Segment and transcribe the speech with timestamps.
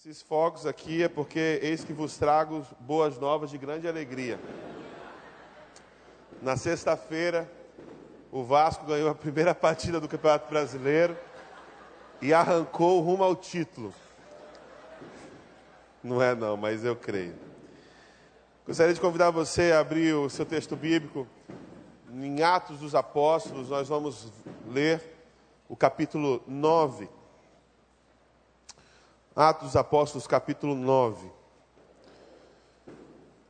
[0.00, 4.38] Esses fogos aqui é porque eis que vos trago boas novas de grande alegria.
[6.40, 7.50] Na sexta-feira,
[8.30, 11.16] o Vasco ganhou a primeira partida do Campeonato Brasileiro
[12.22, 13.92] e arrancou rumo ao título.
[16.00, 17.34] Não é não, mas eu creio.
[18.64, 21.26] Gostaria de convidar você a abrir o seu texto bíblico
[22.08, 23.68] em Atos dos Apóstolos.
[23.68, 24.32] Nós vamos
[24.68, 25.02] ler
[25.68, 27.17] o capítulo 9.
[29.40, 31.30] Atos dos Apóstolos, capítulo 9.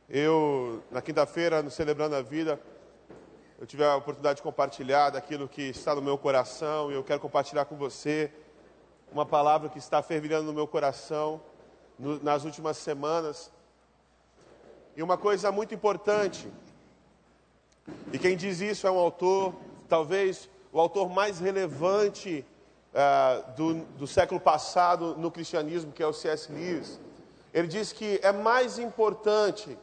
[0.07, 2.61] Eu, na quinta-feira, no Celebrando a Vida,
[3.59, 7.19] eu tive a oportunidade de compartilhar daquilo que está no meu coração e eu quero
[7.19, 8.31] compartilhar com você
[9.11, 11.41] uma palavra que está fervilhando no meu coração
[11.97, 13.51] no, nas últimas semanas.
[14.95, 16.47] E uma coisa muito importante,
[18.13, 19.55] e quem diz isso é um autor,
[19.87, 22.45] talvez o autor mais relevante
[22.93, 26.51] uh, do, do século passado no cristianismo, que é o C.S.
[26.51, 26.99] Lewis.
[27.53, 29.77] Ele diz que é mais importante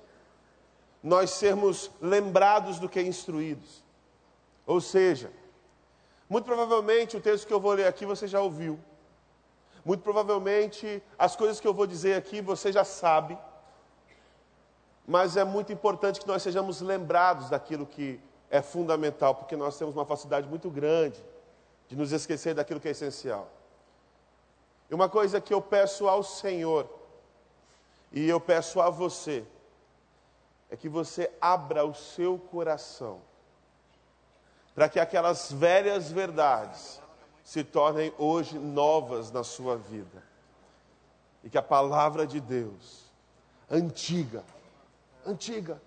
[1.02, 3.84] nós sermos lembrados do que instruídos.
[4.66, 5.30] Ou seja,
[6.28, 8.78] muito provavelmente o texto que eu vou ler aqui você já ouviu.
[9.84, 13.38] Muito provavelmente as coisas que eu vou dizer aqui você já sabe.
[15.06, 19.94] Mas é muito importante que nós sejamos lembrados daquilo que é fundamental, porque nós temos
[19.94, 21.22] uma facilidade muito grande
[21.88, 23.50] de nos esquecer daquilo que é essencial.
[24.90, 26.88] E uma coisa que eu peço ao Senhor,
[28.12, 29.44] e eu peço a você,
[30.70, 33.20] é que você abra o seu coração
[34.76, 37.00] para que aquelas velhas verdades
[37.42, 40.22] se tornem hoje novas na sua vida.
[41.42, 43.04] E que a palavra de Deus,
[43.70, 44.44] antiga,
[45.24, 45.80] antiga,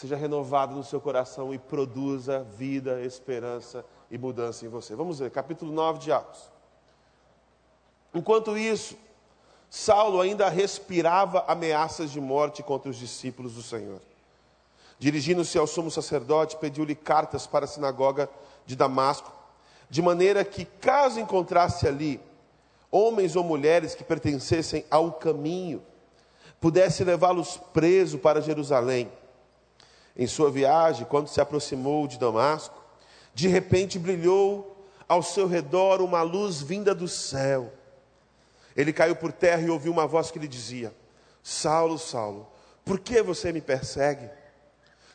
[0.00, 4.96] seja renovado no seu coração e produza vida, esperança e mudança em você.
[4.96, 6.40] Vamos ver, capítulo 9 de Atos.
[8.14, 8.96] Enquanto isso,
[9.68, 14.00] Saulo ainda respirava ameaças de morte contra os discípulos do Senhor.
[14.98, 18.26] Dirigindo-se ao sumo sacerdote, pediu-lhe cartas para a sinagoga
[18.64, 19.30] de Damasco,
[19.90, 22.18] de maneira que, caso encontrasse ali
[22.90, 25.82] homens ou mulheres que pertencessem ao caminho,
[26.58, 29.19] pudesse levá-los preso para Jerusalém.
[30.20, 32.78] Em sua viagem, quando se aproximou de Damasco,
[33.32, 37.72] de repente brilhou ao seu redor uma luz vinda do céu.
[38.76, 40.94] Ele caiu por terra e ouviu uma voz que lhe dizia:
[41.42, 42.46] Saulo, Saulo,
[42.84, 44.28] por que você me persegue?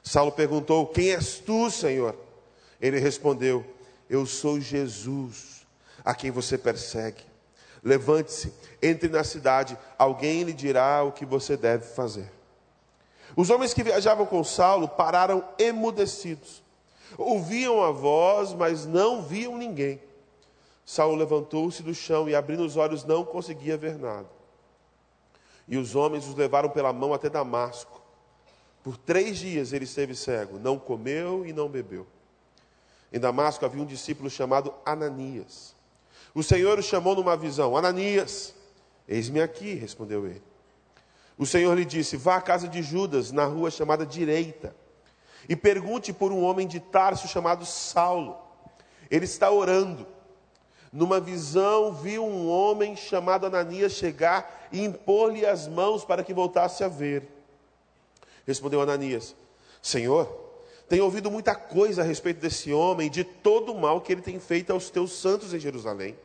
[0.01, 2.15] Saulo perguntou: Quem és tu, Senhor?
[2.81, 3.63] Ele respondeu:
[4.09, 5.67] Eu sou Jesus,
[6.03, 7.23] a quem você persegue.
[7.83, 8.51] Levante-se,
[8.81, 12.34] entre na cidade, alguém lhe dirá o que você deve fazer.
[13.35, 16.63] Os homens que viajavam com Saulo pararam emudecidos.
[17.17, 20.01] Ouviam a voz, mas não viam ninguém.
[20.85, 24.29] Saulo levantou-se do chão e, abrindo os olhos, não conseguia ver nada.
[25.67, 28.01] E os homens os levaram pela mão até Damasco.
[28.83, 32.05] Por três dias ele esteve cego, não comeu e não bebeu.
[33.11, 35.73] Em Damasco havia um discípulo chamado Ananias.
[36.35, 38.53] O Senhor o chamou numa visão: Ananias,
[39.07, 40.43] eis-me aqui, respondeu ele.
[41.37, 44.75] O Senhor lhe disse: Vá à casa de Judas, na rua chamada Direita,
[45.47, 48.37] e pergunte por um homem de Tarso chamado Saulo.
[49.09, 50.07] Ele está orando.
[50.91, 56.83] Numa visão, viu um homem chamado Ananias chegar e impor-lhe as mãos para que voltasse
[56.85, 57.27] a ver.
[58.47, 59.35] Respondeu Ananias:
[59.81, 60.45] Senhor,
[60.87, 64.39] tenho ouvido muita coisa a respeito desse homem, de todo o mal que ele tem
[64.39, 66.15] feito aos teus santos em Jerusalém.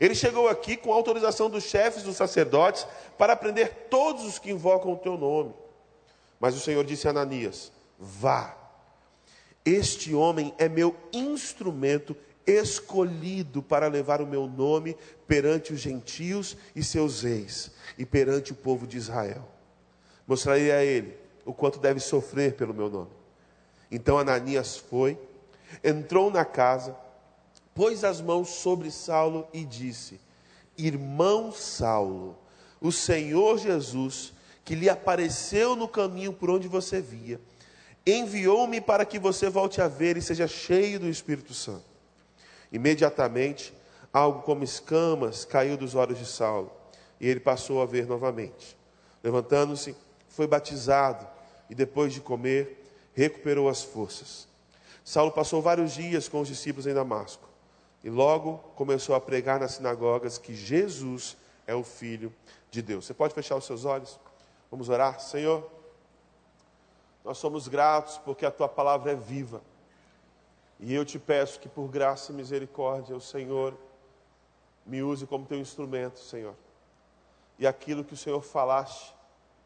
[0.00, 2.86] Ele chegou aqui com autorização dos chefes dos sacerdotes
[3.18, 5.54] para prender todos os que invocam o teu nome.
[6.40, 8.56] Mas o Senhor disse a Ananias: Vá,
[9.64, 12.16] este homem é meu instrumento
[12.46, 14.96] escolhido para levar o meu nome
[15.26, 19.46] perante os gentios e seus reis e perante o povo de Israel.
[20.26, 23.10] Mostrarei a ele o quanto deve sofrer pelo meu nome.
[23.90, 25.18] Então Ananias foi,
[25.84, 26.96] entrou na casa,
[27.80, 30.20] pôs as mãos sobre Saulo e disse:
[30.76, 32.36] Irmão Saulo,
[32.78, 34.34] o Senhor Jesus,
[34.66, 37.40] que lhe apareceu no caminho por onde você via,
[38.06, 41.86] enviou-me para que você volte a ver e seja cheio do Espírito Santo.
[42.70, 43.72] Imediatamente,
[44.12, 46.70] algo como escamas caiu dos olhos de Saulo,
[47.18, 48.76] e ele passou a ver novamente.
[49.24, 49.96] Levantando-se,
[50.28, 51.26] foi batizado
[51.70, 52.84] e depois de comer,
[53.14, 54.46] recuperou as forças.
[55.02, 57.48] Saulo passou vários dias com os discípulos em Damasco.
[58.02, 61.36] E logo começou a pregar nas sinagogas que Jesus
[61.66, 62.32] é o Filho
[62.70, 63.06] de Deus.
[63.06, 64.18] Você pode fechar os seus olhos?
[64.70, 65.20] Vamos orar?
[65.20, 65.68] Senhor,
[67.24, 69.60] nós somos gratos porque a tua palavra é viva.
[70.78, 73.76] E eu te peço que por graça e misericórdia o Senhor
[74.86, 76.54] me use como teu instrumento, Senhor.
[77.58, 79.14] e aquilo que o Senhor falaste,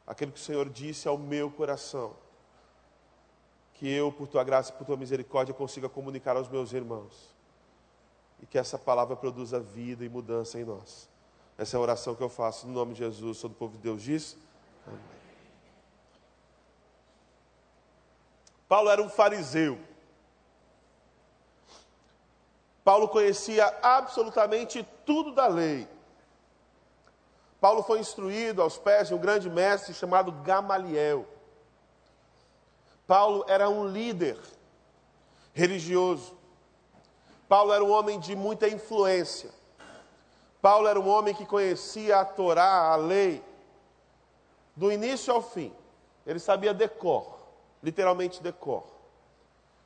[0.05, 2.13] aquilo que o Senhor disse ao meu coração.
[3.75, 7.34] Que eu, por tua graça e por tua misericórdia, consiga comunicar aos meus irmãos.
[8.43, 11.09] E que essa palavra produza vida e mudança em nós.
[11.57, 13.83] Essa é a oração que eu faço no nome de Jesus, todo o povo de
[13.83, 14.37] Deus diz.
[14.87, 15.15] Amém.
[18.69, 19.79] Paulo era um fariseu.
[22.83, 25.89] Paulo conhecia absolutamente tudo da lei.
[27.61, 31.27] Paulo foi instruído aos pés de um grande mestre chamado Gamaliel.
[33.07, 34.39] Paulo era um líder
[35.55, 36.37] religioso.
[37.49, 39.51] Paulo era um homem de muita influência.
[40.61, 43.45] Paulo era um homem que conhecia a Torá, a lei,
[44.75, 45.73] do início ao fim.
[46.27, 47.39] Ele sabia decor,
[47.83, 48.85] literalmente decor.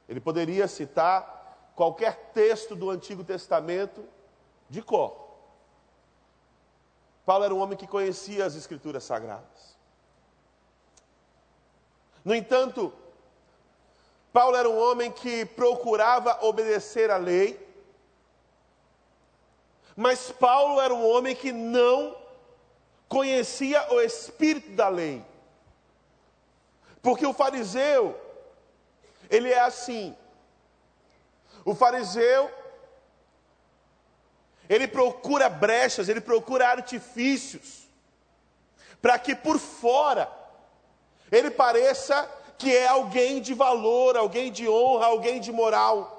[0.09, 4.05] Ele poderia citar qualquer texto do Antigo Testamento
[4.71, 5.29] de cor.
[7.27, 9.77] Paulo era um homem que conhecia as Escrituras Sagradas.
[12.25, 12.93] No entanto,
[14.39, 17.59] Paulo era um homem que procurava obedecer a lei,
[19.97, 22.17] mas Paulo era um homem que não
[23.09, 25.25] conhecia o espírito da lei.
[27.03, 28.17] Porque o fariseu,
[29.29, 30.17] ele é assim.
[31.65, 32.49] O fariseu,
[34.69, 37.89] ele procura brechas, ele procura artifícios,
[39.03, 40.31] para que por fora
[41.29, 46.17] ele pareça que é alguém de valor, alguém de honra, alguém de moral.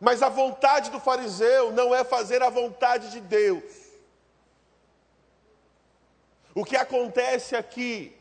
[0.00, 3.64] Mas a vontade do fariseu não é fazer a vontade de Deus.
[6.54, 8.16] O que acontece aqui,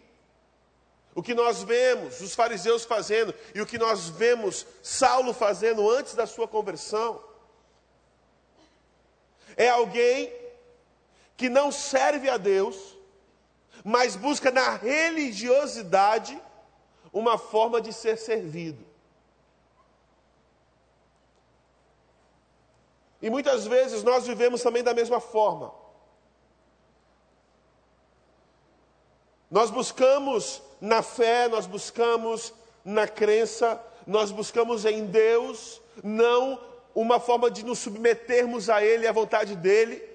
[1.13, 6.15] o que nós vemos os fariseus fazendo e o que nós vemos Saulo fazendo antes
[6.15, 7.23] da sua conversão,
[9.55, 10.33] é alguém
[11.37, 12.92] que não serve a Deus,
[13.83, 16.39] mas busca na religiosidade
[17.11, 18.83] uma forma de ser servido.
[23.21, 25.73] E muitas vezes nós vivemos também da mesma forma.
[29.49, 32.53] Nós buscamos na fé, nós buscamos
[32.83, 36.59] na crença, nós buscamos em Deus, não
[36.93, 40.12] uma forma de nos submetermos a Ele e à vontade dEle,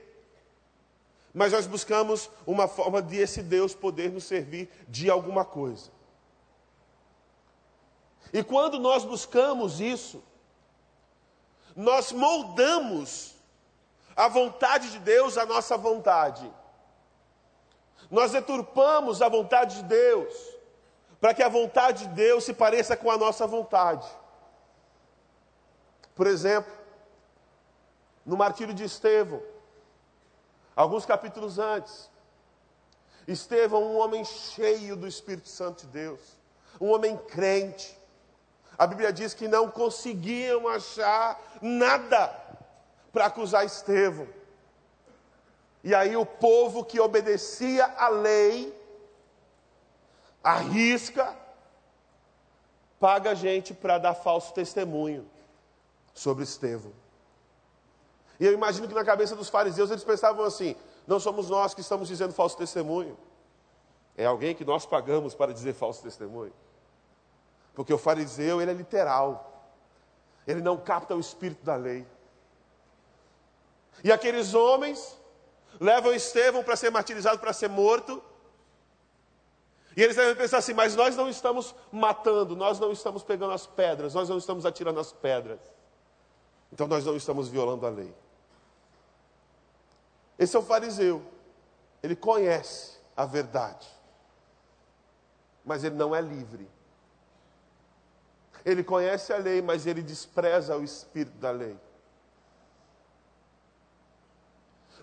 [1.38, 5.88] mas nós buscamos uma forma de esse Deus poder nos servir de alguma coisa.
[8.32, 10.20] E quando nós buscamos isso,
[11.76, 13.37] nós moldamos
[14.17, 16.52] a vontade de Deus à nossa vontade.
[18.11, 20.35] Nós deturpamos a vontade de Deus,
[21.20, 24.08] para que a vontade de Deus se pareça com a nossa vontade.
[26.17, 26.73] Por exemplo,
[28.26, 29.40] no martírio de Estevão,
[30.79, 32.09] alguns capítulos antes,
[33.27, 36.21] Estevão, um homem cheio do Espírito Santo de Deus,
[36.81, 37.99] um homem crente.
[38.79, 42.33] A Bíblia diz que não conseguiam achar nada
[43.13, 44.29] para acusar Estevão.
[45.83, 48.73] E aí o povo que obedecia à lei,
[50.45, 51.37] arrisca,
[53.01, 55.29] paga gente para dar falso testemunho
[56.15, 56.93] sobre Estevão.
[58.38, 60.76] E eu imagino que na cabeça dos fariseus eles pensavam assim:
[61.06, 63.16] não somos nós que estamos dizendo falso testemunho,
[64.16, 66.52] é alguém que nós pagamos para dizer falso testemunho.
[67.75, 69.71] Porque o fariseu, ele é literal,
[70.47, 72.07] ele não capta o espírito da lei.
[74.02, 75.16] E aqueles homens
[75.80, 78.23] levam Estevão para ser martirizado, para ser morto,
[79.99, 83.66] e eles devem pensar assim: mas nós não estamos matando, nós não estamos pegando as
[83.66, 85.59] pedras, nós não estamos atirando as pedras.
[86.73, 88.14] Então nós não estamos violando a lei.
[90.38, 91.23] Esse é o fariseu.
[92.02, 93.88] Ele conhece a verdade,
[95.64, 96.71] mas ele não é livre.
[98.64, 101.78] Ele conhece a lei, mas ele despreza o espírito da lei.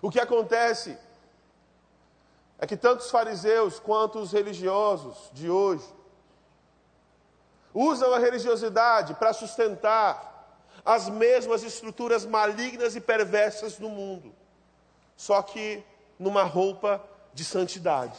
[0.00, 0.96] O que acontece
[2.58, 5.86] é que tanto os fariseus quanto os religiosos de hoje
[7.74, 10.34] usam a religiosidade para sustentar
[10.84, 14.34] as mesmas estruturas malignas e perversas do mundo,
[15.16, 15.82] só que
[16.18, 18.18] numa roupa de santidade.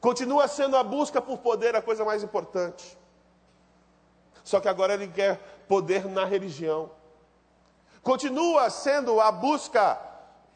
[0.00, 2.98] Continua sendo a busca por poder a coisa mais importante.
[4.42, 6.90] Só que agora ele quer poder na religião.
[8.02, 9.98] Continua sendo a busca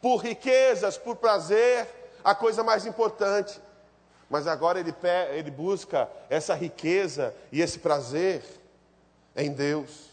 [0.03, 1.89] por riquezas, por prazer,
[2.23, 3.59] a coisa mais importante.
[4.29, 4.95] Mas agora ele,
[5.31, 8.45] ele busca essa riqueza e esse prazer
[9.35, 10.11] em Deus.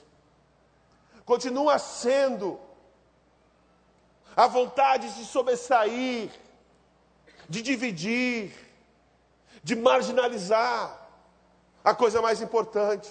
[1.26, 2.58] Continua sendo
[4.36, 6.30] a vontade de sobressair,
[7.48, 8.54] de dividir,
[9.64, 11.08] de marginalizar
[11.84, 13.10] a coisa mais importante.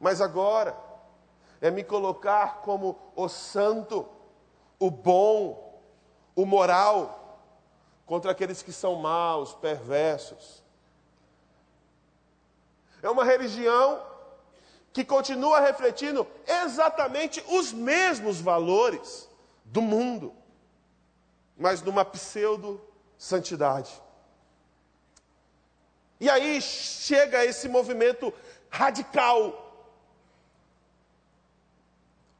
[0.00, 0.76] Mas agora
[1.60, 4.08] é me colocar como o santo,
[4.78, 5.80] o bom,
[6.34, 7.38] o moral,
[8.04, 10.62] contra aqueles que são maus, perversos.
[13.00, 14.02] É uma religião
[14.92, 19.28] que continua refletindo exatamente os mesmos valores
[19.72, 20.34] do mundo,
[21.56, 23.90] mas numa pseudo-santidade.
[26.20, 28.32] E aí chega esse movimento
[28.68, 29.88] radical.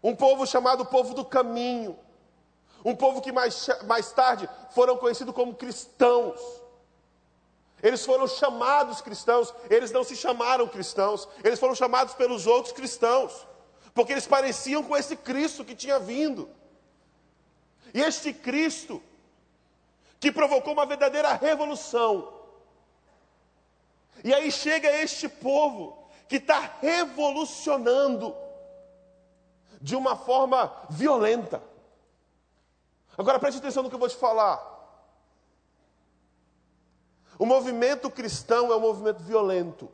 [0.02, 1.98] Um povo chamado povo do caminho.
[2.84, 6.38] Um povo que mais, mais tarde foram conhecidos como cristãos.
[7.82, 13.44] Eles foram chamados cristãos, eles não se chamaram cristãos, eles foram chamados pelos outros cristãos,
[13.92, 16.48] porque eles pareciam com esse Cristo que tinha vindo.
[17.92, 19.02] E este Cristo,
[20.18, 22.40] que provocou uma verdadeira revolução,
[24.24, 28.34] e aí chega este povo que está revolucionando
[29.80, 31.62] de uma forma violenta.
[33.18, 34.70] Agora preste atenção no que eu vou te falar.
[37.38, 39.90] O movimento cristão é um movimento violento.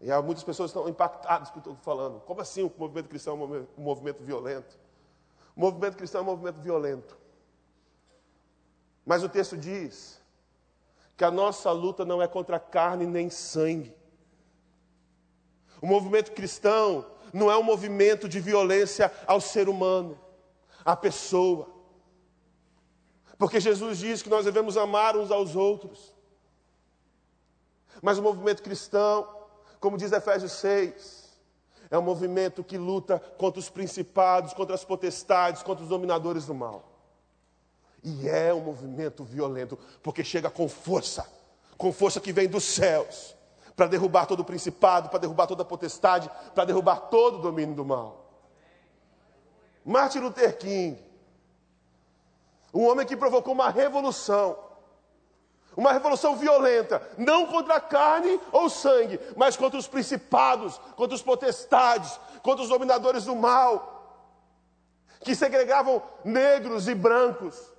[0.00, 2.20] E há muitas pessoas estão impactadas com o que eu estou falando.
[2.20, 4.78] Como assim o movimento cristão é um movimento violento?
[5.56, 7.16] O movimento cristão é um movimento violento.
[9.06, 10.20] Mas o texto diz
[11.16, 13.96] que a nossa luta não é contra carne nem sangue.
[15.80, 20.18] O movimento cristão não é um movimento de violência ao ser humano,
[20.84, 21.68] à pessoa.
[23.38, 26.14] Porque Jesus diz que nós devemos amar uns aos outros.
[28.02, 29.26] Mas o movimento cristão,
[29.80, 31.25] como diz Efésios 6,
[31.90, 36.54] é um movimento que luta contra os principados, contra as potestades, contra os dominadores do
[36.54, 36.84] mal.
[38.02, 41.28] E é um movimento violento, porque chega com força,
[41.76, 43.34] com força que vem dos céus,
[43.74, 47.74] para derrubar todo o principado, para derrubar toda a potestade, para derrubar todo o domínio
[47.74, 48.24] do mal.
[49.84, 50.98] Martin Luther King,
[52.72, 54.65] um homem que provocou uma revolução.
[55.76, 61.22] Uma revolução violenta, não contra a carne ou sangue, mas contra os principados, contra os
[61.22, 63.92] potestades, contra os dominadores do mal,
[65.20, 67.72] que segregavam negros e brancos,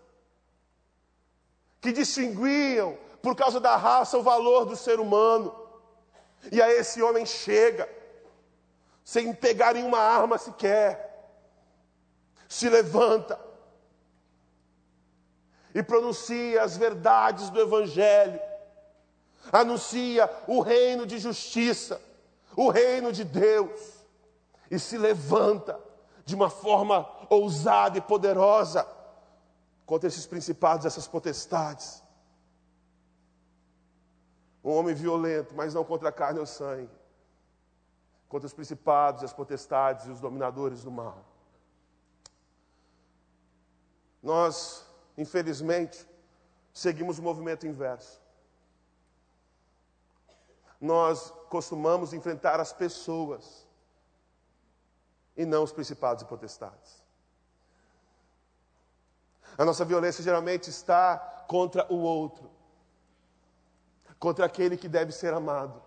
[1.82, 5.56] que distinguiam, por causa da raça, o valor do ser humano.
[6.52, 7.90] E aí esse homem chega,
[9.04, 11.08] sem pegar em uma arma sequer,
[12.48, 13.40] se levanta,
[15.78, 18.42] e pronuncia as verdades do Evangelho,
[19.52, 22.02] anuncia o reino de justiça,
[22.56, 23.80] o reino de Deus,
[24.72, 25.80] e se levanta
[26.26, 28.88] de uma forma ousada e poderosa
[29.86, 32.02] contra esses principados, essas potestades.
[34.64, 36.90] Um homem violento, mas não contra a carne ou sangue,
[38.28, 41.24] contra os principados, as potestades e os dominadores do mal.
[44.24, 44.87] Nós
[45.18, 46.08] Infelizmente,
[46.72, 48.22] seguimos o movimento inverso.
[50.80, 53.68] Nós costumamos enfrentar as pessoas
[55.36, 57.04] e não os principados e potestades.
[59.58, 62.52] A nossa violência geralmente está contra o outro,
[64.20, 65.82] contra aquele que deve ser amado.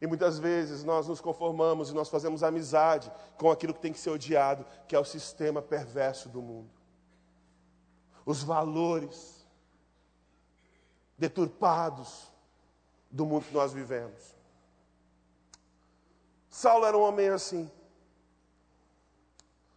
[0.00, 3.98] E muitas vezes nós nos conformamos e nós fazemos amizade com aquilo que tem que
[3.98, 6.77] ser odiado, que é o sistema perverso do mundo
[8.28, 9.42] os valores
[11.16, 12.30] deturpados
[13.10, 14.34] do mundo que nós vivemos.
[16.50, 17.70] Saulo era um homem assim.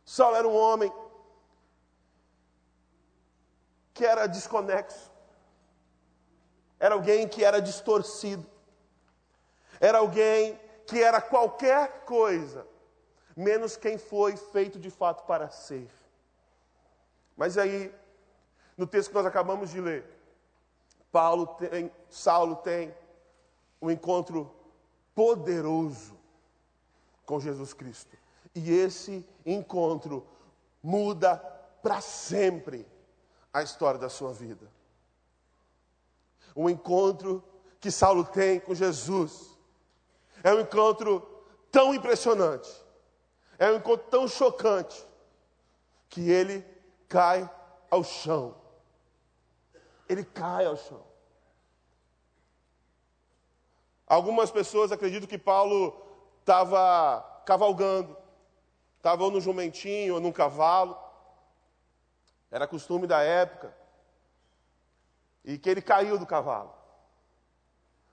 [0.03, 0.91] Saulo era um homem
[3.93, 5.09] que era desconexo.
[6.77, 8.45] Era alguém que era distorcido.
[9.79, 12.67] Era alguém que era qualquer coisa,
[13.33, 15.89] menos quem foi feito de fato para ser.
[17.37, 18.00] Mas aí
[18.77, 20.05] no texto que nós acabamos de ler,
[21.11, 22.95] Paulo tem, Saulo tem
[23.81, 24.51] um encontro
[25.13, 26.17] poderoso
[27.25, 28.15] com Jesus Cristo.
[28.55, 30.25] E esse encontro
[30.81, 31.37] muda
[31.81, 32.87] para sempre
[33.53, 34.67] a história da sua vida.
[36.55, 37.43] O encontro
[37.79, 39.57] que Saulo tem com Jesus
[40.43, 41.27] é um encontro
[41.71, 42.69] tão impressionante,
[43.57, 45.05] é um encontro tão chocante,
[46.09, 46.65] que ele
[47.07, 47.49] cai
[47.89, 48.60] ao chão
[50.11, 51.03] ele cai ao chão.
[54.05, 56.01] Algumas pessoas acreditam que Paulo
[56.41, 58.17] estava cavalgando,
[59.01, 60.95] Estavam no jumentinho ou num cavalo.
[62.51, 63.75] Era costume da época.
[65.43, 66.71] E que ele caiu do cavalo.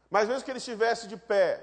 [0.09, 1.63] Mas mesmo que ele estivesse de pé,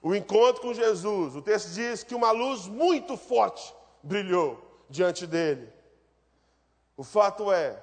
[0.00, 5.72] o encontro com Jesus, o texto diz que uma luz muito forte brilhou diante dele.
[6.96, 7.82] O fato é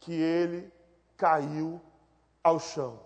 [0.00, 0.72] que ele
[1.16, 1.80] caiu
[2.42, 3.00] ao chão.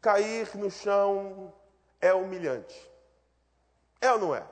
[0.00, 1.52] Cair no chão
[2.00, 2.90] é humilhante.
[4.00, 4.44] É ou não é?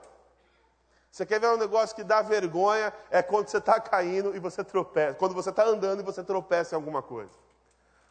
[1.10, 2.92] Você quer ver um negócio que dá vergonha?
[3.10, 5.14] É quando você está caindo e você tropeça.
[5.14, 7.32] Quando você está andando e você tropeça em alguma coisa.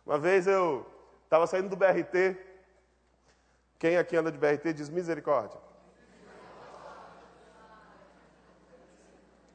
[0.06, 0.86] Uma vez eu
[1.24, 2.36] estava saindo do BRT.
[3.78, 5.60] Quem aqui anda de BRT diz misericórdia.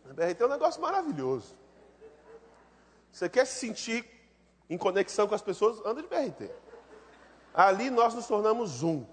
[0.08, 1.56] O BRT é um negócio maravilhoso.
[3.12, 4.04] Você quer se sentir
[4.68, 6.50] em conexão com as pessoas, anda de BRT.
[7.52, 9.04] Ali nós nos tornamos um.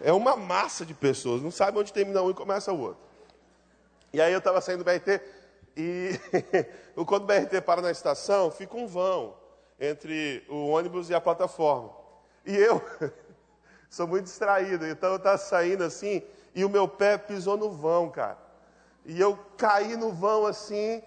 [0.00, 3.02] É uma massa de pessoas, não sabe onde termina um e começa o outro.
[4.12, 5.20] E aí eu estava saindo do BRT
[5.76, 6.12] e
[7.06, 9.36] quando o BRT para na estação, fica um vão
[9.78, 11.90] entre o ônibus e a plataforma.
[12.44, 12.82] E eu
[13.88, 16.22] sou muito distraído, então eu estava saindo assim
[16.54, 18.38] e o meu pé pisou no vão, cara.
[19.04, 21.02] E eu caí no vão assim,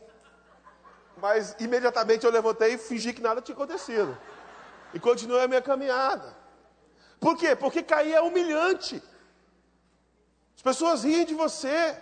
[1.17, 4.17] mas imediatamente eu levantei e fingi que nada tinha acontecido.
[4.93, 6.35] E continuei a minha caminhada.
[7.19, 7.55] Por quê?
[7.55, 9.03] Porque cair é humilhante.
[10.55, 11.97] As pessoas riem de você.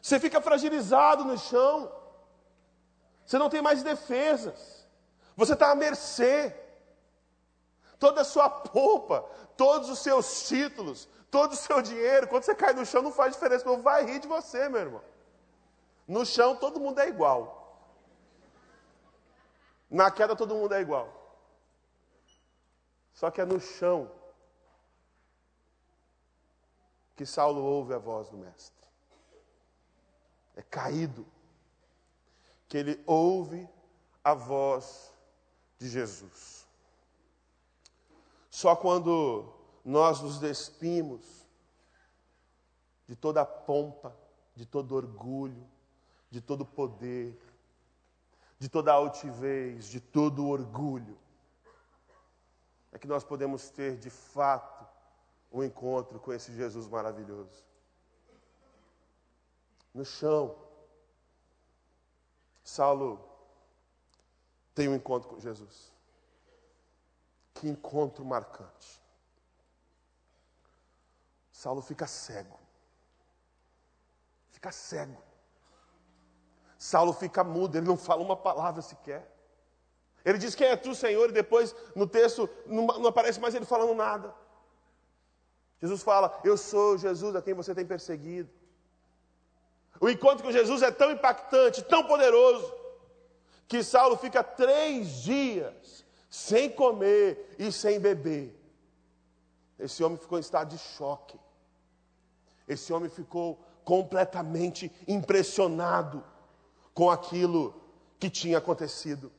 [0.00, 1.90] Você fica fragilizado no chão.
[3.24, 4.86] Você não tem mais defesas.
[5.36, 6.54] Você está à mercê.
[7.98, 9.24] Toda a sua polpa,
[9.56, 13.32] todos os seus títulos, todo o seu dinheiro, quando você cai no chão não faz
[13.32, 15.02] diferença, não vai rir de você, meu irmão.
[16.06, 17.55] No chão todo mundo é igual.
[19.90, 21.12] Na queda todo mundo é igual.
[23.12, 24.10] Só que é no chão
[27.14, 28.86] que Saulo ouve a voz do Mestre.
[30.54, 31.26] É caído
[32.68, 33.68] que ele ouve
[34.22, 35.12] a voz
[35.78, 36.66] de Jesus.
[38.50, 39.52] Só quando
[39.84, 41.46] nós nos despimos
[43.06, 44.16] de toda a pompa,
[44.54, 45.66] de todo orgulho,
[46.30, 47.38] de todo poder,
[48.58, 51.18] de toda a altivez, de todo o orgulho,
[52.92, 54.86] é que nós podemos ter de fato
[55.52, 57.64] um encontro com esse Jesus maravilhoso.
[59.92, 60.56] No chão,
[62.64, 63.22] Saulo
[64.74, 65.92] tem um encontro com Jesus.
[67.54, 69.00] Que encontro marcante.
[71.52, 72.58] Saulo fica cego.
[74.50, 75.22] Fica cego.
[76.78, 79.30] Saulo fica mudo, ele não fala uma palavra sequer.
[80.24, 83.64] Ele diz quem é tu, Senhor, e depois no texto não, não aparece mais ele
[83.64, 84.34] falando nada.
[85.80, 88.50] Jesus fala: Eu sou Jesus a quem você tem perseguido.
[90.00, 92.74] O encontro com Jesus é tão impactante, tão poderoso,
[93.66, 98.54] que Saulo fica três dias sem comer e sem beber.
[99.78, 101.38] Esse homem ficou em estado de choque.
[102.66, 106.24] Esse homem ficou completamente impressionado
[106.96, 107.78] com aquilo
[108.18, 109.30] que tinha acontecido.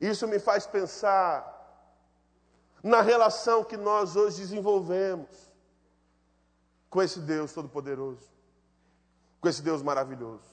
[0.00, 1.34] Isso me faz pensar
[2.84, 5.28] na relação que nós hoje desenvolvemos
[6.88, 8.30] com esse Deus Todo-Poderoso,
[9.40, 10.48] com esse Deus maravilhoso.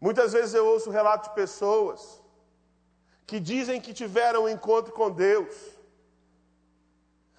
[0.00, 2.22] Muitas vezes eu ouço relatos de pessoas
[3.26, 5.54] que dizem que tiveram um encontro com Deus,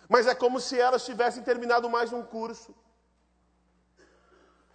[0.09, 2.75] mas é como se elas tivessem terminado mais um curso.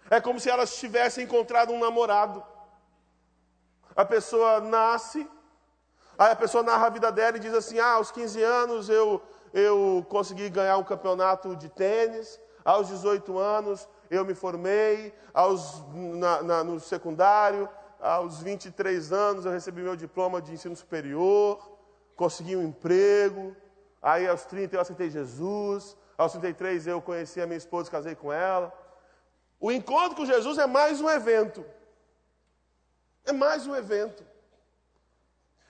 [0.09, 2.43] É como se elas tivessem encontrado um namorado
[3.99, 5.29] a pessoa nasce,
[6.17, 9.21] aí a pessoa narra a vida dela e diz assim: ah, aos 15 anos eu,
[9.53, 16.41] eu consegui ganhar um campeonato de tênis, aos 18 anos eu me formei, aos, na,
[16.41, 17.67] na, no secundário,
[17.99, 21.59] aos 23 anos eu recebi meu diploma de ensino superior,
[22.15, 23.53] consegui um emprego,
[24.01, 28.31] aí aos 30 eu aceitei Jesus, aos 33 eu conheci a minha esposa casei com
[28.31, 28.73] ela.
[29.59, 31.65] O encontro com Jesus é mais um evento.
[33.25, 34.25] É mais um evento.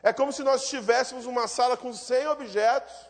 [0.01, 3.09] É como se nós tivéssemos uma sala com 100 objetos.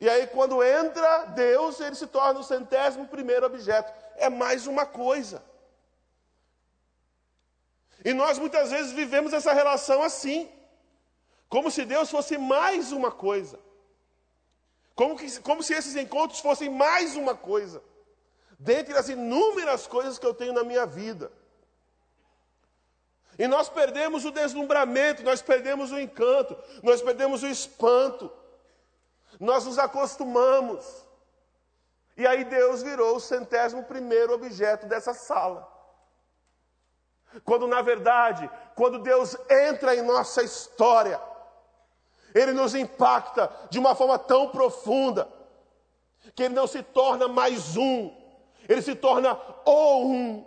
[0.00, 3.92] E aí, quando entra Deus, ele se torna o centésimo primeiro objeto.
[4.16, 5.42] É mais uma coisa.
[8.04, 10.50] E nós muitas vezes vivemos essa relação assim,
[11.48, 13.58] como se Deus fosse mais uma coisa.
[14.94, 17.82] Como, que, como se esses encontros fossem mais uma coisa,
[18.58, 21.30] dentre as inúmeras coisas que eu tenho na minha vida.
[23.38, 28.30] E nós perdemos o deslumbramento, nós perdemos o encanto, nós perdemos o espanto.
[29.40, 31.04] Nós nos acostumamos.
[32.16, 35.68] E aí Deus virou o centésimo primeiro objeto dessa sala.
[37.42, 41.20] Quando na verdade, quando Deus entra em nossa história,
[42.34, 45.28] Ele nos impacta de uma forma tão profunda,
[46.34, 48.12] que Ele não se torna mais um,
[48.68, 50.46] Ele se torna o um.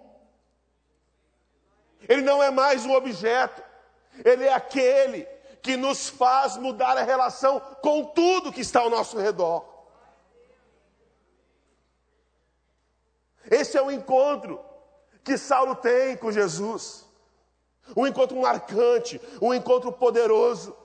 [2.07, 3.63] Ele não é mais um objeto,
[4.23, 5.23] Ele é aquele
[5.61, 9.65] que nos faz mudar a relação com tudo que está ao nosso redor.
[13.49, 14.59] Esse é o encontro
[15.23, 17.05] que Saulo tem com Jesus.
[17.95, 20.75] Um encontro marcante, um encontro poderoso.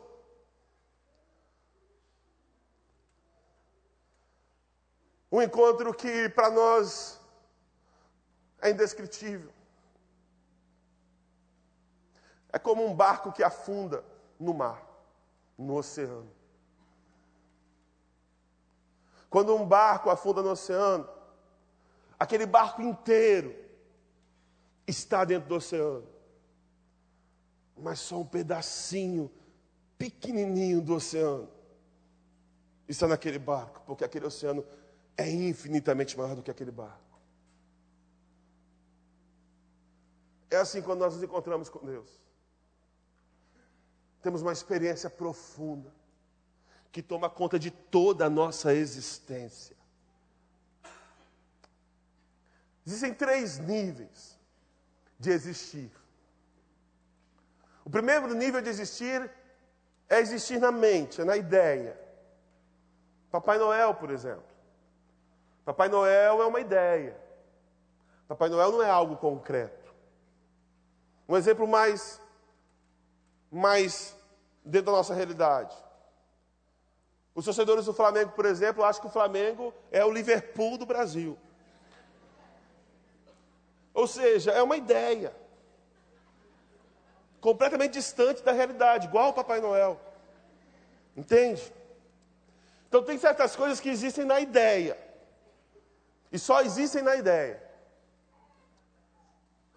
[5.32, 7.18] Um encontro que para nós
[8.60, 9.50] é indescritível.
[12.52, 14.04] É como um barco que afunda
[14.38, 14.86] no mar,
[15.56, 16.30] no oceano.
[19.30, 21.08] Quando um barco afunda no oceano,
[22.20, 23.56] aquele barco inteiro
[24.86, 26.06] está dentro do oceano.
[27.74, 29.32] Mas só um pedacinho
[29.96, 31.48] pequenininho do oceano
[32.86, 34.62] está naquele barco, porque aquele oceano
[35.16, 37.00] é infinitamente maior do que aquele barco.
[40.50, 42.10] É assim quando nós nos encontramos com Deus.
[44.22, 45.92] Temos uma experiência profunda
[46.92, 49.74] que toma conta de toda a nossa existência.
[52.86, 54.38] Existem três níveis
[55.18, 55.90] de existir.
[57.84, 59.30] O primeiro nível de existir
[60.08, 61.98] é existir na mente, é na ideia.
[63.30, 64.51] Papai Noel, por exemplo.
[65.64, 67.16] Papai Noel é uma ideia.
[68.26, 69.92] Papai Noel não é algo concreto.
[71.28, 72.20] Um exemplo mais,
[73.50, 74.16] mais
[74.64, 75.76] dentro da nossa realidade.
[77.34, 81.38] Os torcedores do Flamengo, por exemplo, acham que o Flamengo é o Liverpool do Brasil.
[83.94, 85.34] Ou seja, é uma ideia.
[87.40, 90.00] Completamente distante da realidade, igual o Papai Noel.
[91.16, 91.72] Entende?
[92.88, 94.96] Então tem certas coisas que existem na ideia.
[96.32, 97.62] E só existem na ideia.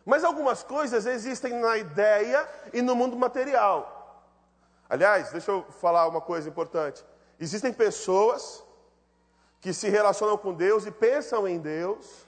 [0.05, 3.91] Mas algumas coisas existem na ideia e no mundo material.
[4.87, 7.03] Aliás, deixa eu falar uma coisa importante.
[7.39, 8.63] Existem pessoas
[9.59, 12.25] que se relacionam com Deus e pensam em Deus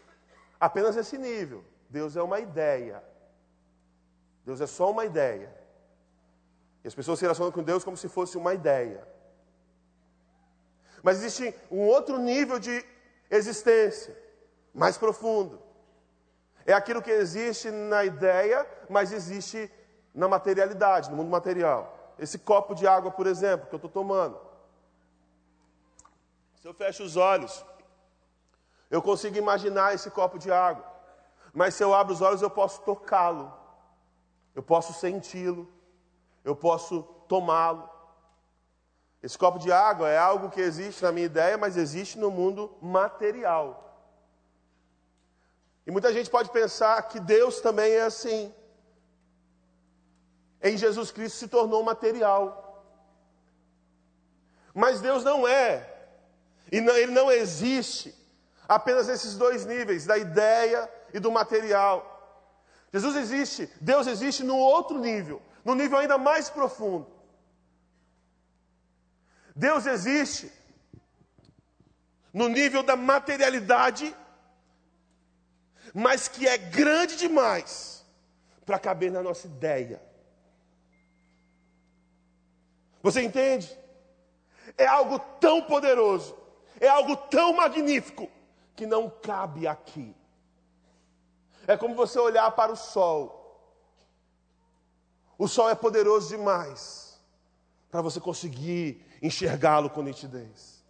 [0.60, 1.64] apenas nesse nível.
[1.90, 3.04] Deus é uma ideia.
[4.44, 5.56] Deus é só uma ideia.
[6.84, 9.08] E as pessoas se relacionam com Deus como se fosse uma ideia.
[11.04, 12.84] Mas existe um outro nível de
[13.30, 14.18] existência,
[14.74, 15.62] mais profundo.
[16.66, 19.72] É aquilo que existe na ideia, mas existe
[20.14, 22.14] na materialidade, no mundo material.
[22.20, 24.40] Esse copo de água, por exemplo, que eu estou tomando.
[26.60, 27.64] Se eu fecho os olhos,
[28.90, 30.86] eu consigo imaginar esse copo de água.
[31.54, 33.54] Mas se eu abro os olhos, eu posso tocá-lo,
[34.54, 35.72] eu posso senti-lo,
[36.44, 37.97] eu posso tomá-lo.
[39.22, 42.78] Esse copo de água é algo que existe na minha ideia, mas existe no mundo
[42.82, 43.84] material.
[45.86, 48.54] E muita gente pode pensar que Deus também é assim.
[50.62, 52.84] Em Jesus Cristo se tornou material.
[54.74, 55.92] Mas Deus não é,
[56.72, 58.14] e não, Ele não existe
[58.68, 62.14] apenas nesses dois níveis, da ideia e do material.
[62.94, 67.17] Jesus existe, Deus existe no outro nível, no nível ainda mais profundo.
[69.58, 70.52] Deus existe
[72.32, 74.16] no nível da materialidade,
[75.96, 78.06] mas que é grande demais
[78.64, 80.00] para caber na nossa ideia.
[83.02, 83.76] Você entende?
[84.78, 86.38] É algo tão poderoso,
[86.80, 88.30] é algo tão magnífico,
[88.76, 90.16] que não cabe aqui.
[91.66, 93.34] É como você olhar para o sol.
[95.36, 97.20] O sol é poderoso demais
[97.90, 100.84] para você conseguir enxergá-lo com nitidez.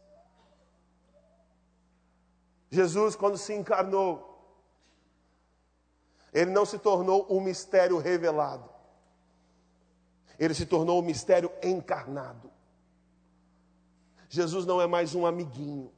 [2.70, 4.26] Jesus, quando se encarnou,
[6.34, 8.70] ele não se tornou um mistério revelado,
[10.38, 12.52] ele se tornou um mistério encarnado.
[14.30, 15.92] Jesus não é mais um amiguinho,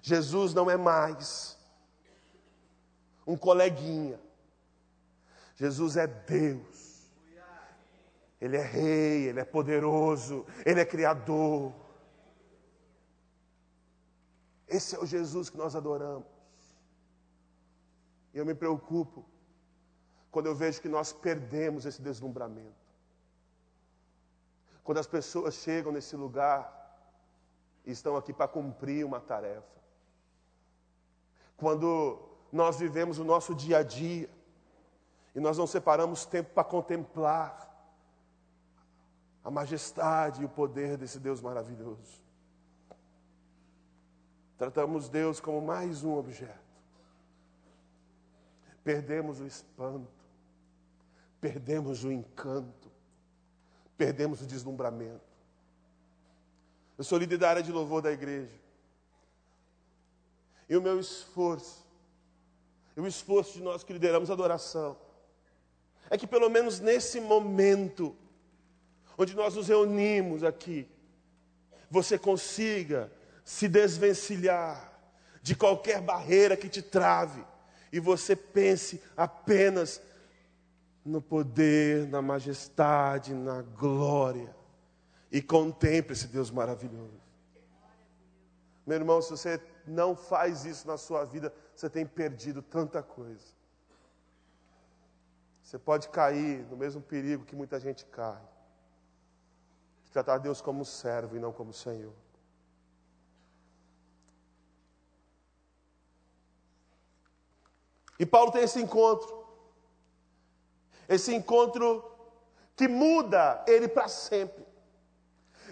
[0.00, 1.58] Jesus não é mais
[3.26, 4.18] um coleguinha.
[5.54, 6.77] Jesus é Deus.
[8.40, 11.72] Ele é rei, ele é poderoso, ele é criador.
[14.68, 16.26] Esse é o Jesus que nós adoramos.
[18.32, 19.24] E eu me preocupo
[20.30, 22.86] quando eu vejo que nós perdemos esse deslumbramento.
[24.84, 26.62] Quando as pessoas chegam nesse lugar
[27.84, 29.78] e estão aqui para cumprir uma tarefa.
[31.56, 32.20] Quando
[32.52, 34.30] nós vivemos o nosso dia a dia
[35.34, 37.67] e nós não separamos tempo para contemplar
[39.48, 42.20] a majestade e o poder desse Deus maravilhoso.
[44.58, 46.52] Tratamos Deus como mais um objeto.
[48.84, 50.22] Perdemos o espanto,
[51.40, 52.92] perdemos o encanto,
[53.96, 55.24] perdemos o deslumbramento.
[56.98, 58.60] Eu sou líder da área de louvor da igreja.
[60.68, 61.86] E o meu esforço,
[62.94, 64.94] e o esforço de nós que lideramos a adoração,
[66.10, 68.14] é que pelo menos nesse momento,
[69.18, 70.88] onde nós nos reunimos aqui,
[71.90, 73.10] você consiga
[73.44, 74.92] se desvencilhar
[75.42, 77.44] de qualquer barreira que te trave
[77.92, 80.00] e você pense apenas
[81.04, 84.54] no poder, na majestade, na glória
[85.32, 87.20] e contemple esse Deus maravilhoso.
[88.86, 93.58] Meu irmão, se você não faz isso na sua vida, você tem perdido tanta coisa.
[95.62, 98.40] Você pode cair no mesmo perigo que muita gente cai.
[100.18, 102.12] Tratar Deus como servo e não como Senhor.
[108.18, 109.46] E Paulo tem esse encontro.
[111.08, 112.04] Esse encontro
[112.74, 114.66] que muda ele para sempre.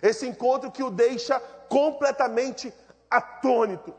[0.01, 2.73] Esse encontro que o deixa completamente
[3.11, 3.93] atônito.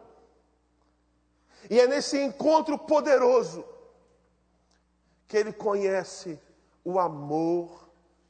[1.69, 3.65] E é nesse encontro poderoso
[5.27, 6.39] que ele conhece
[6.85, 7.89] o amor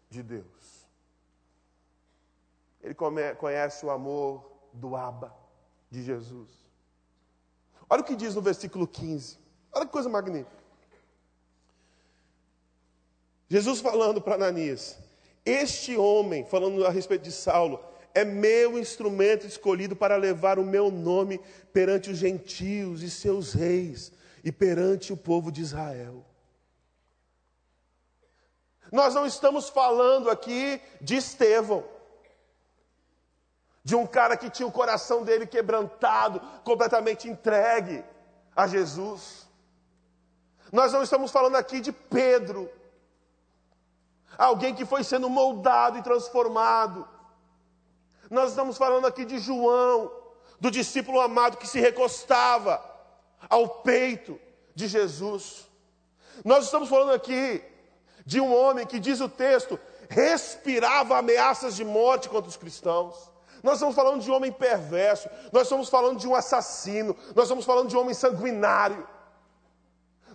[0.10, 0.57] de Deus.
[2.82, 5.34] Ele conhece o amor do Abba,
[5.90, 6.50] de Jesus.
[7.90, 9.38] Olha o que diz no versículo 15.
[9.74, 10.58] Olha que coisa magnífica.
[13.50, 14.98] Jesus falando para Ananias:
[15.46, 17.80] Este homem, falando a respeito de Saulo,
[18.14, 21.40] é meu instrumento escolhido para levar o meu nome
[21.72, 24.12] perante os gentios e seus reis
[24.44, 26.26] e perante o povo de Israel.
[28.92, 31.84] Nós não estamos falando aqui de Estevão,
[33.88, 38.04] de um cara que tinha o coração dele quebrantado, completamente entregue
[38.54, 39.48] a Jesus.
[40.74, 42.70] Nós não estamos falando aqui de Pedro,
[44.38, 47.08] alguém que foi sendo moldado e transformado.
[48.30, 50.12] Nós estamos falando aqui de João,
[50.60, 52.84] do discípulo amado que se recostava
[53.50, 54.38] ao peito
[54.76, 55.66] de Jesus.
[56.44, 57.64] Nós estamos falando aqui
[58.26, 63.37] de um homem que, diz o texto, respirava ameaças de morte contra os cristãos.
[63.64, 67.66] Nós estamos falando de um homem perverso, nós estamos falando de um assassino, nós estamos
[67.66, 69.08] falando de um homem sanguinário.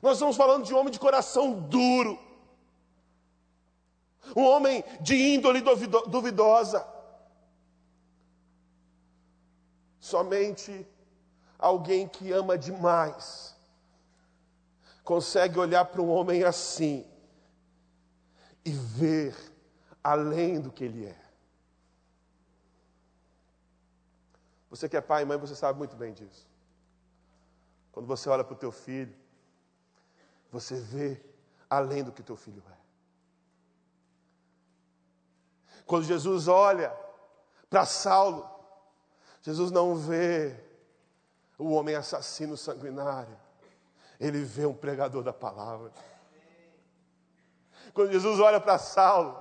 [0.00, 2.18] Nós estamos falando de um homem de coração duro,
[4.34, 6.86] um homem de índole duvidosa.
[10.00, 10.86] Somente
[11.58, 13.54] alguém que ama demais
[15.04, 17.06] consegue olhar para um homem assim
[18.64, 19.36] e ver
[20.02, 21.21] além do que ele é.
[24.72, 26.48] Você que é pai e mãe, você sabe muito bem disso.
[27.92, 29.14] Quando você olha para o teu filho,
[30.50, 31.20] você vê
[31.68, 32.76] além do que teu filho é.
[35.84, 36.90] Quando Jesus olha
[37.68, 38.48] para Saulo,
[39.42, 40.58] Jesus não vê
[41.58, 43.38] o homem assassino sanguinário,
[44.18, 45.92] ele vê um pregador da palavra.
[47.92, 49.38] Quando Jesus olha para Saulo,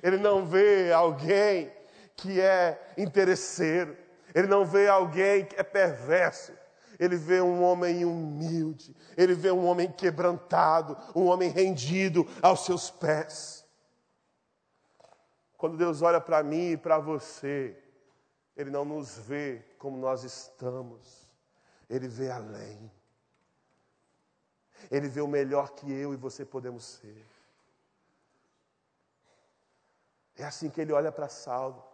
[0.00, 1.74] ele não vê alguém
[2.14, 3.98] que é interesseiro,
[4.34, 6.52] ele não vê alguém que é perverso,
[6.98, 12.90] ele vê um homem humilde, ele vê um homem quebrantado, um homem rendido aos seus
[12.90, 13.60] pés.
[15.60, 17.76] Quando Deus olha para mim e para você,
[18.56, 21.28] Ele não nos vê como nós estamos,
[21.86, 22.90] Ele vê além.
[24.90, 27.26] Ele vê o melhor que eu e você podemos ser.
[30.34, 31.84] É assim que Ele olha para Saulo,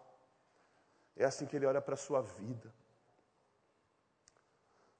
[1.17, 2.73] é assim que Ele olha para a sua vida.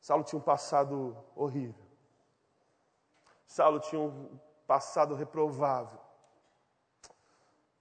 [0.01, 1.85] Saulo tinha um passado horrível.
[3.47, 6.01] Saulo tinha um passado reprovável.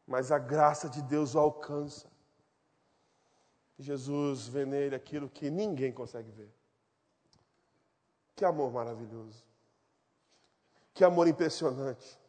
[0.06, 2.12] Mas a graça de Deus o alcança.
[3.78, 6.54] Jesus vê nele aquilo que ninguém consegue ver.
[8.36, 9.44] Que amor maravilhoso.
[10.94, 12.20] Que amor impressionante.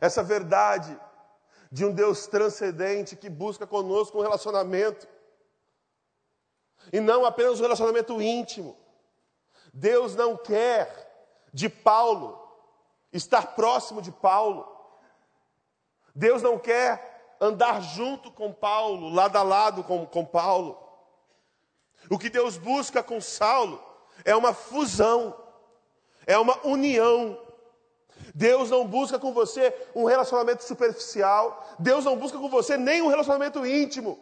[0.00, 0.98] Essa verdade
[1.70, 5.06] de um Deus transcendente que busca conosco um relacionamento
[6.92, 8.76] e não apenas um relacionamento íntimo.
[9.72, 11.04] Deus não quer
[11.52, 12.40] de Paulo,
[13.12, 14.66] estar próximo de Paulo.
[16.14, 20.82] Deus não quer andar junto com Paulo, lado a lado com, com Paulo.
[22.08, 23.82] O que Deus busca com Saulo
[24.24, 25.36] é uma fusão,
[26.26, 27.38] é uma união.
[28.36, 33.08] Deus não busca com você um relacionamento superficial, Deus não busca com você nem um
[33.08, 34.18] relacionamento íntimo.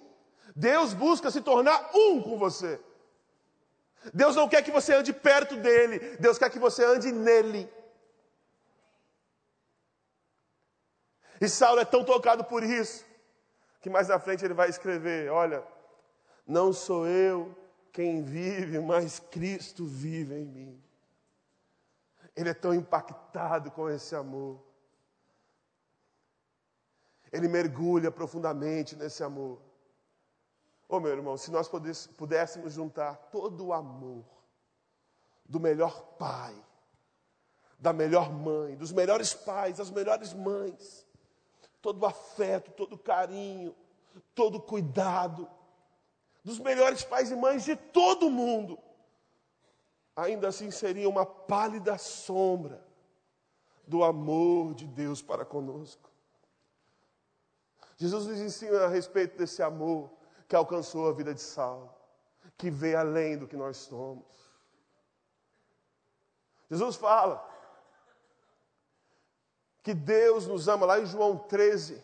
[0.55, 2.81] Deus busca se tornar um com você.
[4.13, 7.69] Deus não quer que você ande perto dele, Deus quer que você ande nele.
[11.41, 13.05] E Saulo é tão tocado por isso,
[13.81, 15.65] que mais na frente ele vai escrever: Olha,
[16.47, 17.53] não sou eu
[17.93, 20.84] quem vive, mas Cristo vive em mim.
[22.37, 24.61] Ele é tão impactado com esse amor.
[27.33, 29.61] Ele mergulha profundamente nesse amor.
[30.89, 31.69] Oh, meu irmão, se nós
[32.17, 34.25] pudéssemos juntar todo o amor
[35.45, 36.55] do melhor pai,
[37.79, 41.07] da melhor mãe, dos melhores pais, das melhores mães,
[41.83, 43.75] todo o afeto, todo o carinho,
[44.35, 45.51] todo o cuidado,
[46.43, 48.79] dos melhores pais e mães de todo mundo,
[50.17, 52.85] ainda assim seria uma pálida sombra
[53.87, 56.11] do amor de Deus para conosco.
[57.97, 60.11] Jesus nos ensina a respeito desse amor
[60.49, 61.93] que alcançou a vida de Saulo,
[62.57, 64.25] que vê além do que nós somos.
[66.71, 67.51] Jesus fala
[69.83, 72.03] que Deus nos ama, lá em João 13,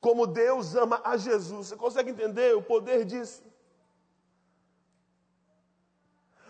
[0.00, 1.68] como Deus ama a Jesus.
[1.68, 3.42] Você consegue entender o poder disso?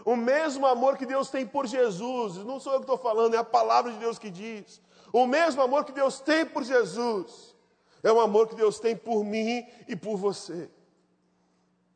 [0.06, 3.38] O mesmo amor que Deus tem por Jesus, não sou eu que estou falando, é
[3.38, 4.80] a palavra de Deus que diz.
[5.12, 7.56] O mesmo amor que Deus tem por Jesus
[8.04, 10.70] é o amor que Deus tem por mim e por você.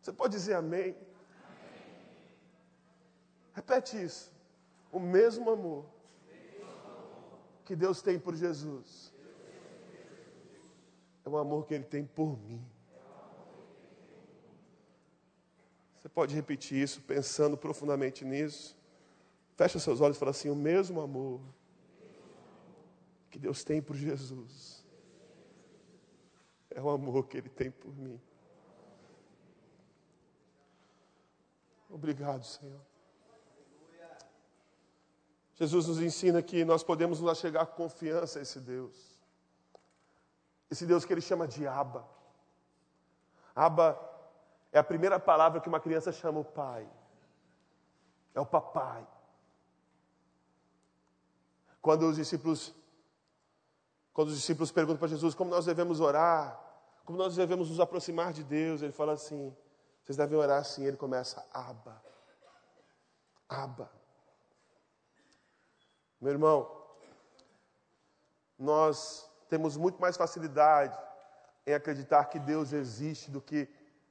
[0.01, 0.97] Você pode dizer amém?
[3.53, 4.33] Repete isso.
[4.91, 5.85] O mesmo amor
[7.65, 9.15] que Deus tem por Jesus
[11.25, 12.61] é o amor que Ele tem por mim.
[16.01, 18.75] Você pode repetir isso pensando profundamente nisso.
[19.55, 21.43] Fecha seus olhos e fala assim: o mesmo amor
[23.31, 24.83] que Deus tem por Jesus
[26.71, 28.19] é o amor que Ele tem por mim.
[31.91, 32.81] Obrigado, Senhor.
[35.55, 39.21] Jesus nos ensina que nós podemos nos chegar com confiança a esse Deus.
[40.71, 42.09] Esse Deus que Ele chama de Abba.
[43.55, 44.10] Abba
[44.73, 46.89] é a primeira palavra que uma criança chama o pai.
[48.35, 49.07] É o papai.
[51.81, 52.75] Quando os discípulos
[54.13, 56.61] quando os discípulos perguntam para Jesus como nós devemos orar,
[57.05, 59.57] como nós devemos nos aproximar de Deus, ele fala assim:
[60.03, 60.85] vocês devem orar assim.
[60.85, 62.03] Ele começa, Aba.
[63.49, 63.91] Aba.
[66.21, 66.85] Meu irmão,
[68.59, 70.99] nós temos muito mais facilidade
[71.67, 73.69] em acreditar que Deus existe do que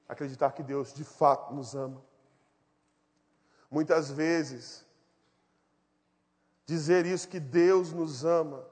[0.10, 2.04] acreditar que Deus de fato nos ama.
[3.69, 4.84] Muitas vezes,
[6.65, 8.67] dizer isso que Deus nos ama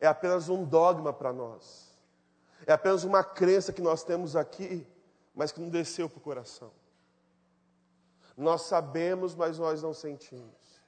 [0.00, 1.92] é apenas um dogma para nós.
[2.66, 4.84] É apenas uma crença que nós temos aqui,
[5.32, 6.72] mas que não desceu para o coração.
[8.36, 10.82] Nós sabemos, mas nós não sentimos.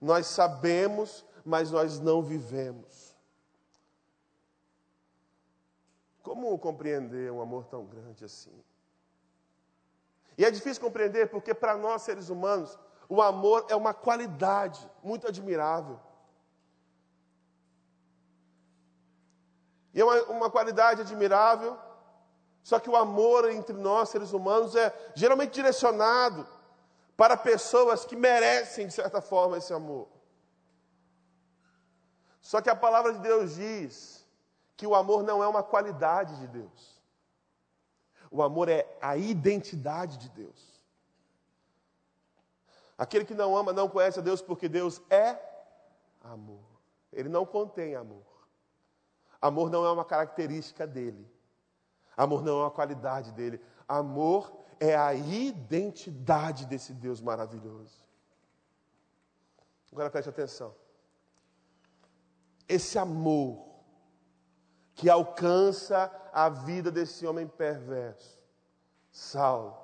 [0.00, 3.14] Nós sabemos, mas nós não vivemos.
[6.22, 8.64] Como compreender um amor tão grande assim?
[10.40, 15.28] E é difícil compreender porque, para nós seres humanos, o amor é uma qualidade muito
[15.28, 16.00] admirável.
[19.92, 21.76] E é uma, uma qualidade admirável.
[22.62, 26.48] Só que o amor entre nós, seres humanos, é geralmente direcionado
[27.18, 30.08] para pessoas que merecem, de certa forma, esse amor.
[32.40, 34.26] Só que a palavra de Deus diz
[34.74, 36.99] que o amor não é uma qualidade de Deus.
[38.30, 40.80] O amor é a identidade de Deus.
[42.96, 45.38] Aquele que não ama não conhece a Deus porque Deus é
[46.22, 46.64] amor.
[47.12, 48.26] Ele não contém amor.
[49.40, 51.26] Amor não é uma característica dele.
[52.16, 53.60] Amor não é uma qualidade dele.
[53.88, 58.04] Amor é a identidade desse Deus maravilhoso.
[59.90, 60.74] Agora preste atenção.
[62.68, 63.69] Esse amor
[65.00, 68.38] que alcança a vida desse homem perverso,
[69.10, 69.74] Saulo,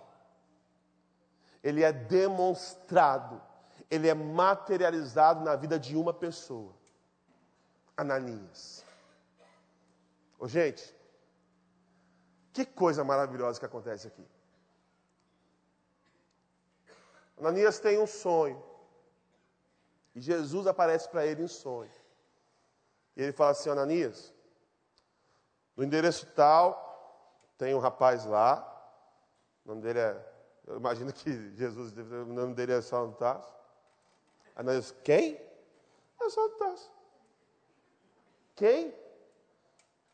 [1.65, 3.41] ele é demonstrado,
[3.91, 6.75] ele é materializado na vida de uma pessoa,
[7.97, 8.85] Ananias.
[10.39, 10.95] Ô, gente,
[12.53, 14.29] que coisa maravilhosa que acontece aqui.
[17.39, 18.63] Ananias tem um sonho.
[20.15, 21.91] E Jesus aparece para ele em sonho.
[23.17, 24.36] E ele fala assim: Ananias,
[25.77, 26.85] no endereço tal,
[27.59, 28.73] tem um rapaz lá,
[29.65, 30.33] o nome dele é.
[30.67, 33.49] Eu imagino que Jesus, o nome dele é Saulo de Tarso.
[34.57, 35.41] Ananias, quem?
[36.21, 36.91] É Saulo Tarso.
[38.57, 38.95] Quem?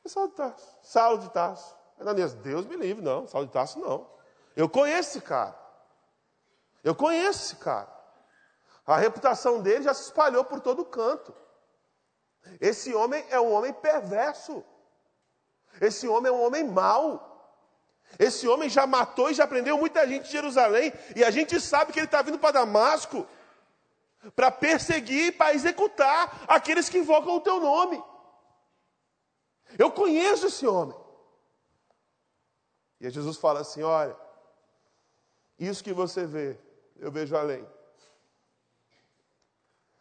[0.04, 0.78] É Saulo de Tarso.
[0.82, 1.76] Saulo de Tarso.
[1.98, 3.26] Ananias, Deus me livre, não.
[3.26, 4.10] Saulo de Tarso, não.
[4.54, 5.56] Eu conheço esse cara.
[6.84, 7.88] Eu conheço esse cara.
[8.84, 11.34] A reputação dele já se espalhou por todo canto.
[12.60, 14.64] Esse homem é um homem perverso.
[15.80, 17.28] Esse homem é um homem mau.
[18.18, 20.92] Esse homem já matou e já prendeu muita gente de Jerusalém.
[21.16, 23.26] E a gente sabe que ele está vindo para Damasco
[24.36, 28.02] para perseguir, para executar aqueles que invocam o teu nome.
[29.78, 30.96] Eu conheço esse homem.
[33.00, 34.16] E Jesus fala assim: olha,
[35.58, 36.58] isso que você vê,
[36.96, 37.66] eu vejo além.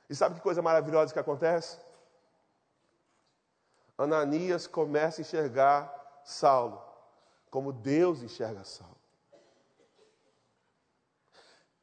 [0.10, 1.80] E sabe que coisa maravilhosa que acontece?
[4.02, 6.82] Ananias começa a enxergar Saulo
[7.50, 8.96] como Deus enxerga Saulo.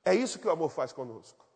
[0.04, 1.46] É isso que o amor faz conosco.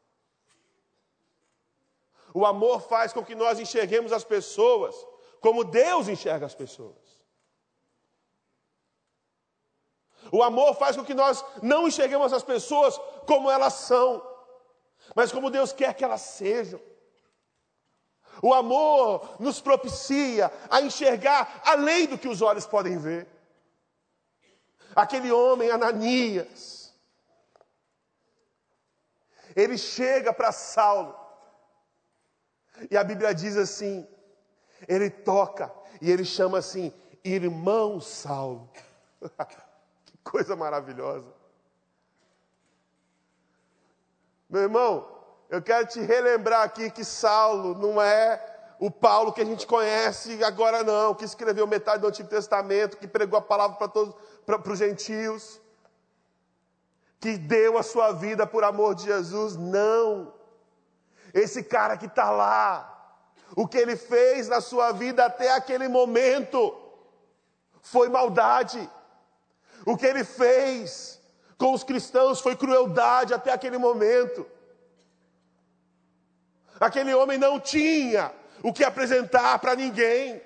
[2.34, 4.94] O amor faz com que nós enxerguemos as pessoas
[5.40, 7.20] como Deus enxerga as pessoas.
[10.30, 14.22] O amor faz com que nós não enxerguemos as pessoas como elas são,
[15.14, 16.80] mas como Deus quer que elas sejam.
[18.40, 23.26] O amor nos propicia a enxergar além do que os olhos podem ver.
[24.94, 26.94] Aquele homem, Ananias,
[29.54, 31.18] ele chega para Saulo,
[32.90, 34.06] e a Bíblia diz assim:
[34.88, 36.92] ele toca, e ele chama assim,
[37.24, 38.70] irmão Saulo.
[40.04, 41.32] que coisa maravilhosa.
[44.48, 45.11] Meu irmão,
[45.52, 48.42] eu quero te relembrar aqui que Saulo não é
[48.78, 53.06] o Paulo que a gente conhece agora não, que escreveu metade do Antigo Testamento, que
[53.06, 54.14] pregou a palavra para todos,
[54.46, 55.60] para os gentios,
[57.20, 59.54] que deu a sua vida por amor de Jesus.
[59.54, 60.32] Não.
[61.34, 63.18] Esse cara que está lá,
[63.54, 66.74] o que ele fez na sua vida até aquele momento
[67.82, 68.90] foi maldade.
[69.84, 71.20] O que ele fez
[71.58, 74.46] com os cristãos foi crueldade até aquele momento.
[76.82, 80.42] Aquele homem não tinha o que apresentar para ninguém.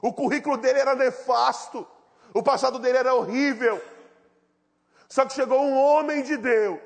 [0.00, 1.84] O currículo dele era nefasto.
[2.32, 3.82] O passado dele era horrível.
[5.08, 6.80] Só que chegou um homem de Deus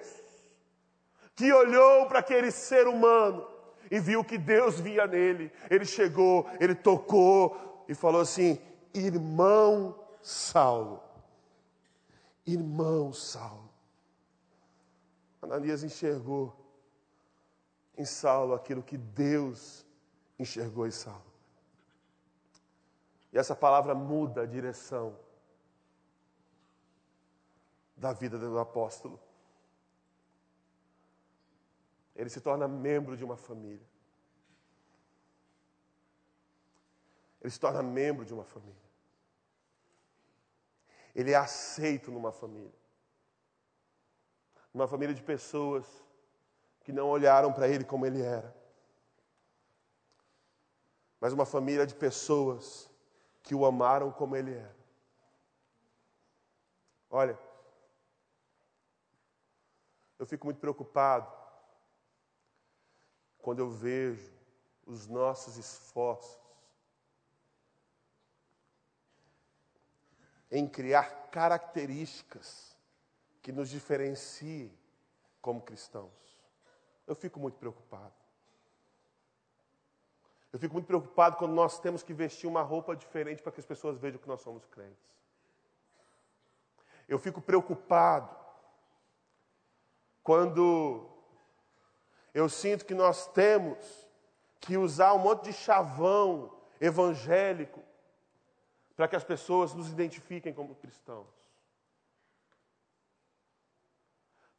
[1.35, 3.47] que olhou para aquele ser humano
[3.91, 5.53] e viu que Deus via nele.
[5.69, 8.59] Ele chegou, ele tocou e falou assim:
[8.95, 11.03] Irmão Saulo.
[12.47, 13.71] Irmão Saulo.
[15.43, 16.60] Ananias enxergou
[18.01, 19.87] em Saulo aquilo que Deus
[20.39, 21.31] enxergou em Saulo.
[23.31, 25.19] E essa palavra muda a direção
[27.95, 29.21] da vida do apóstolo.
[32.17, 33.87] Ele se torna membro de uma família.
[37.41, 38.91] Ele se torna membro de uma família.
[41.15, 42.81] Ele é aceito numa família.
[44.73, 45.87] Uma família de pessoas
[46.91, 48.53] que não olharam para ele como ele era,
[51.21, 52.91] mas uma família de pessoas
[53.45, 54.77] que o amaram como ele era.
[57.09, 57.39] Olha,
[60.19, 61.33] eu fico muito preocupado
[63.39, 64.33] quando eu vejo
[64.85, 66.41] os nossos esforços
[70.51, 72.77] em criar características
[73.41, 74.77] que nos diferenciem
[75.41, 76.30] como cristãos.
[77.11, 78.15] Eu fico muito preocupado.
[80.53, 83.67] Eu fico muito preocupado quando nós temos que vestir uma roupa diferente para que as
[83.67, 85.11] pessoas vejam que nós somos crentes.
[87.09, 88.33] Eu fico preocupado
[90.23, 91.05] quando
[92.33, 94.09] eu sinto que nós temos
[94.61, 97.83] que usar um monte de chavão evangélico
[98.95, 101.27] para que as pessoas nos identifiquem como cristãos.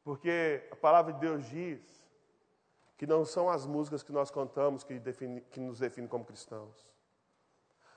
[0.03, 2.00] Porque a palavra de Deus diz
[3.01, 6.87] que não são as músicas que nós cantamos que, define, que nos definem como cristãos.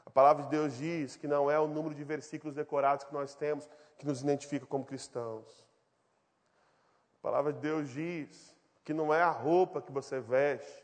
[0.07, 3.35] A palavra de Deus diz que não é o número de versículos decorados que nós
[3.35, 5.69] temos que nos identifica como cristãos.
[7.19, 10.83] A palavra de Deus diz que não é a roupa que você veste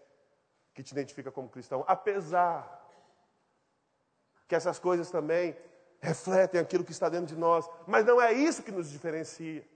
[0.75, 2.79] que te identifica como cristão, apesar
[4.47, 5.57] que essas coisas também
[5.99, 9.67] refletem aquilo que está dentro de nós, mas não é isso que nos diferencia.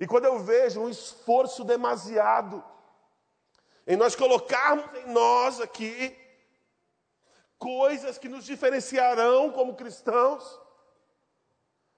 [0.00, 2.64] E quando eu vejo um esforço demasiado
[3.86, 6.14] em nós colocarmos em nós aqui
[7.58, 10.60] coisas que nos diferenciarão como cristãos.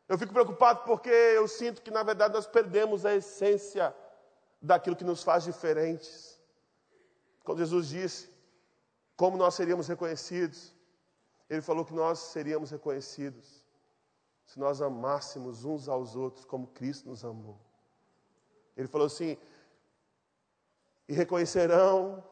[0.08, 3.94] Eu fico preocupado porque eu sinto que, na verdade, nós perdemos a essência
[4.62, 6.40] daquilo que nos faz diferentes.
[7.44, 8.30] Quando Jesus disse
[9.16, 10.72] como nós seríamos reconhecidos,
[11.48, 13.62] Ele falou que nós seríamos reconhecidos
[14.46, 17.60] se nós amássemos uns aos outros como Cristo nos amou.
[18.76, 19.36] Ele falou assim:
[21.08, 22.24] e reconhecerão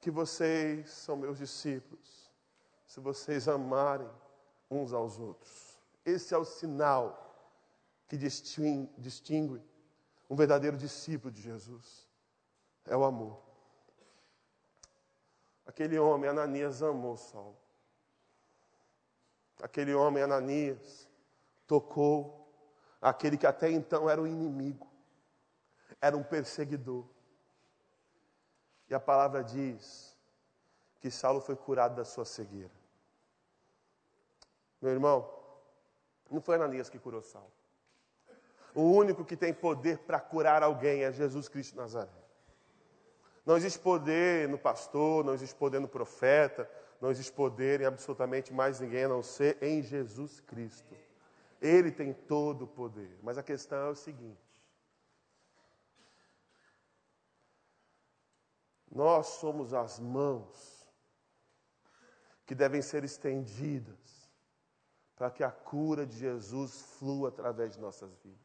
[0.00, 2.30] que vocês são meus discípulos,
[2.86, 4.08] se vocês amarem
[4.70, 5.78] uns aos outros.
[6.04, 7.24] Esse é o sinal
[8.06, 9.62] que distingue
[10.30, 12.06] um verdadeiro discípulo de Jesus.
[12.86, 13.42] É o amor.
[15.66, 17.58] Aquele homem, Ananias, amou Saulo.
[19.60, 21.08] Aquele homem, Ananias,
[21.66, 22.48] tocou
[23.00, 24.86] aquele que até então era um inimigo,
[26.00, 27.04] era um perseguidor.
[28.88, 30.16] E a palavra diz
[31.00, 32.72] que Saulo foi curado da sua cegueira.
[34.80, 35.28] Meu irmão,
[36.30, 37.52] não foi Ananias que curou Saulo.
[38.74, 42.10] O único que tem poder para curar alguém é Jesus Cristo Nazaré.
[43.44, 46.70] Não existe poder no pastor, não existe poder no profeta,
[47.00, 50.94] não existe poder em absolutamente mais ninguém a não ser em Jesus Cristo.
[51.60, 53.18] Ele tem todo o poder.
[53.22, 54.47] Mas a questão é o seguinte:
[58.90, 60.86] Nós somos as mãos
[62.46, 64.30] que devem ser estendidas
[65.16, 68.38] para que a cura de Jesus flua através de nossas vidas.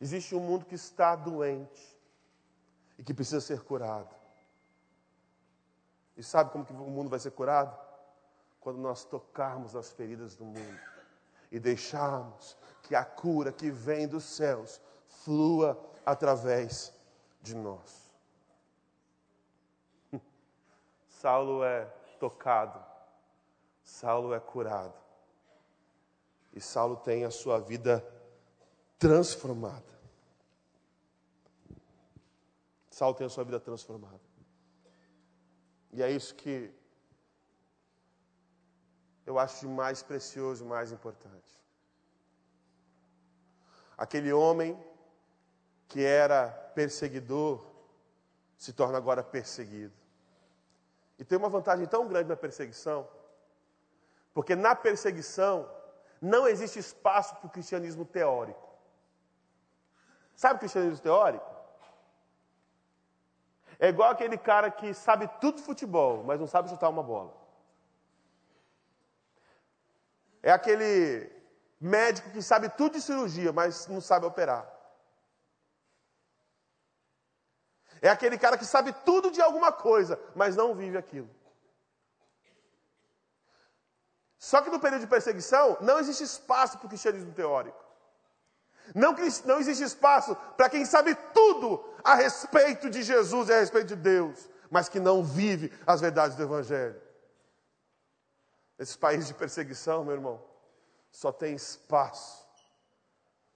[0.00, 1.98] Existe um mundo que está doente
[2.96, 4.14] e que precisa ser curado.
[6.16, 7.76] E sabe como que o mundo vai ser curado?
[8.60, 10.80] Quando nós tocarmos as feridas do mundo
[11.50, 16.93] e deixarmos que a cura que vem dos céus flua através
[17.44, 18.10] de nós.
[21.06, 21.84] Saulo é
[22.18, 22.82] tocado,
[23.82, 24.98] Saulo é curado,
[26.54, 28.02] e Saulo tem a sua vida
[28.98, 29.94] transformada.
[32.88, 34.20] Saulo tem a sua vida transformada.
[35.92, 36.72] E é isso que
[39.26, 41.60] eu acho de mais precioso, mais importante.
[43.96, 44.82] Aquele homem
[45.88, 47.64] que era perseguidor
[48.56, 49.92] se torna agora perseguido.
[51.18, 53.08] E tem uma vantagem tão grande na perseguição,
[54.32, 55.68] porque na perseguição
[56.20, 58.68] não existe espaço para o cristianismo teórico.
[60.34, 61.54] Sabe o cristianismo teórico?
[63.78, 67.34] É igual aquele cara que sabe tudo de futebol, mas não sabe chutar uma bola.
[70.42, 71.30] É aquele
[71.80, 74.73] médico que sabe tudo de cirurgia, mas não sabe operar.
[78.04, 81.30] É aquele cara que sabe tudo de alguma coisa, mas não vive aquilo.
[84.38, 87.82] Só que no período de perseguição, não existe espaço para o cristianismo teórico.
[88.94, 93.86] Não, não existe espaço para quem sabe tudo a respeito de Jesus e a respeito
[93.86, 97.00] de Deus, mas que não vive as verdades do Evangelho.
[98.78, 100.44] Nesses países de perseguição, meu irmão,
[101.10, 102.46] só tem espaço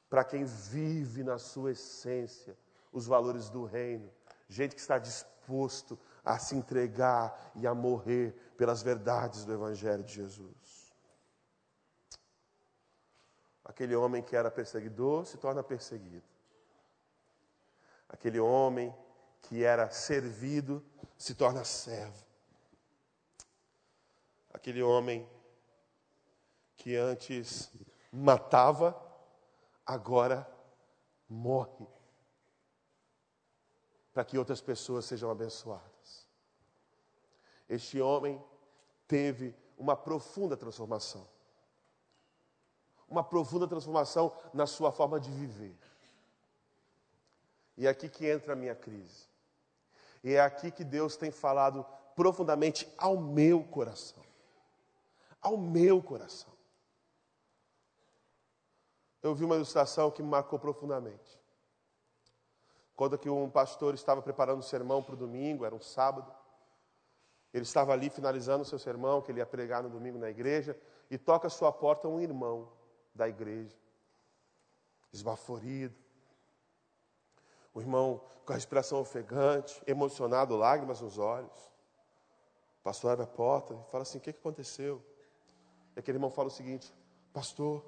[0.08, 2.56] para quem vive na sua essência
[2.90, 4.10] os valores do reino
[4.48, 10.14] gente que está disposto a se entregar e a morrer pelas verdades do Evangelho de
[10.14, 10.92] Jesus.
[13.64, 16.26] Aquele homem que era perseguidor se torna perseguido.
[18.08, 18.94] Aquele homem
[19.42, 20.84] que era servido
[21.16, 22.26] se torna servo.
[24.52, 25.28] Aquele homem
[26.76, 27.70] que antes
[28.10, 28.98] matava,
[29.86, 30.50] agora
[31.28, 31.86] morre
[34.18, 36.26] para que outras pessoas sejam abençoadas.
[37.68, 38.44] Este homem
[39.06, 41.24] teve uma profunda transformação.
[43.08, 45.78] Uma profunda transformação na sua forma de viver.
[47.76, 49.28] E é aqui que entra a minha crise.
[50.24, 54.24] E é aqui que Deus tem falado profundamente ao meu coração.
[55.40, 56.52] Ao meu coração.
[59.22, 61.37] Eu vi uma ilustração que me marcou profundamente.
[62.98, 66.34] Quando que um pastor estava preparando o sermão para o domingo, era um sábado,
[67.54, 70.76] ele estava ali finalizando o seu sermão, que ele ia pregar no domingo na igreja,
[71.08, 72.68] e toca a sua porta um irmão
[73.14, 73.76] da igreja,
[75.12, 75.94] esbaforido.
[77.72, 81.72] O irmão com a respiração ofegante, emocionado, lágrimas nos olhos.
[82.80, 85.00] O pastor abre a porta e fala assim: O que aconteceu?
[85.94, 86.92] E aquele irmão fala o seguinte:
[87.32, 87.80] Pastor,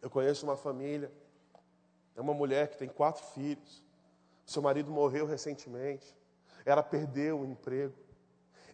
[0.00, 1.12] eu conheço uma família,
[2.14, 3.87] é uma mulher que tem quatro filhos
[4.48, 6.16] Seu marido morreu recentemente.
[6.64, 7.92] Ela perdeu o emprego.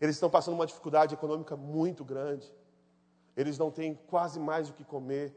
[0.01, 2.49] Eles estão passando uma dificuldade econômica muito grande.
[3.37, 5.35] Eles não têm quase mais o que comer.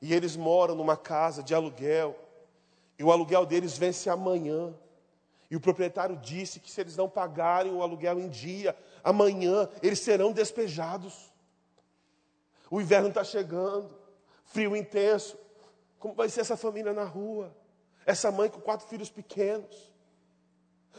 [0.00, 2.16] E eles moram numa casa de aluguel.
[2.96, 4.72] E o aluguel deles vence amanhã.
[5.50, 9.98] E o proprietário disse que se eles não pagarem o aluguel em dia, amanhã eles
[9.98, 11.32] serão despejados.
[12.70, 13.92] O inverno está chegando,
[14.44, 15.36] frio intenso.
[15.98, 17.52] Como vai ser essa família na rua?
[18.04, 19.92] Essa mãe com quatro filhos pequenos.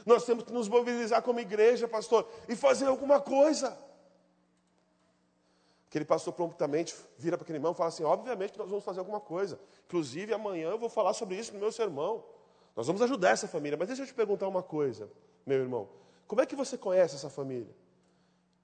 [0.06, 3.78] Nós temos que nos mobilizar como igreja, pastor, e fazer alguma coisa.
[5.88, 9.20] Aquele pastor prontamente vira para aquele irmão e fala assim: obviamente nós vamos fazer alguma
[9.20, 9.60] coisa.
[9.86, 12.24] Inclusive, amanhã eu vou falar sobre isso no meu sermão.
[12.76, 13.78] Nós vamos ajudar essa família.
[13.78, 15.10] Mas deixa eu te perguntar uma coisa,
[15.46, 15.88] meu irmão.
[16.28, 17.70] Como é que você conhece essa família?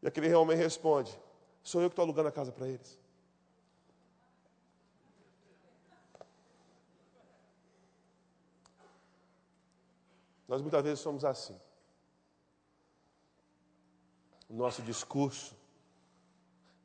[0.02, 1.18] E aquele homem responde:
[1.62, 2.99] Sou eu que estou alugando a casa para eles.
[10.50, 11.58] Nós muitas vezes somos assim.
[14.50, 15.56] O nosso discurso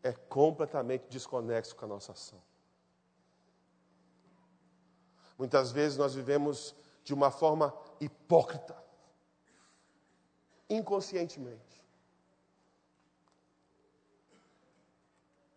[0.02, 2.40] é completamente desconexo com a nossa ação.
[5.38, 8.76] Muitas vezes nós vivemos de uma forma hipócrita,
[10.68, 11.82] inconscientemente.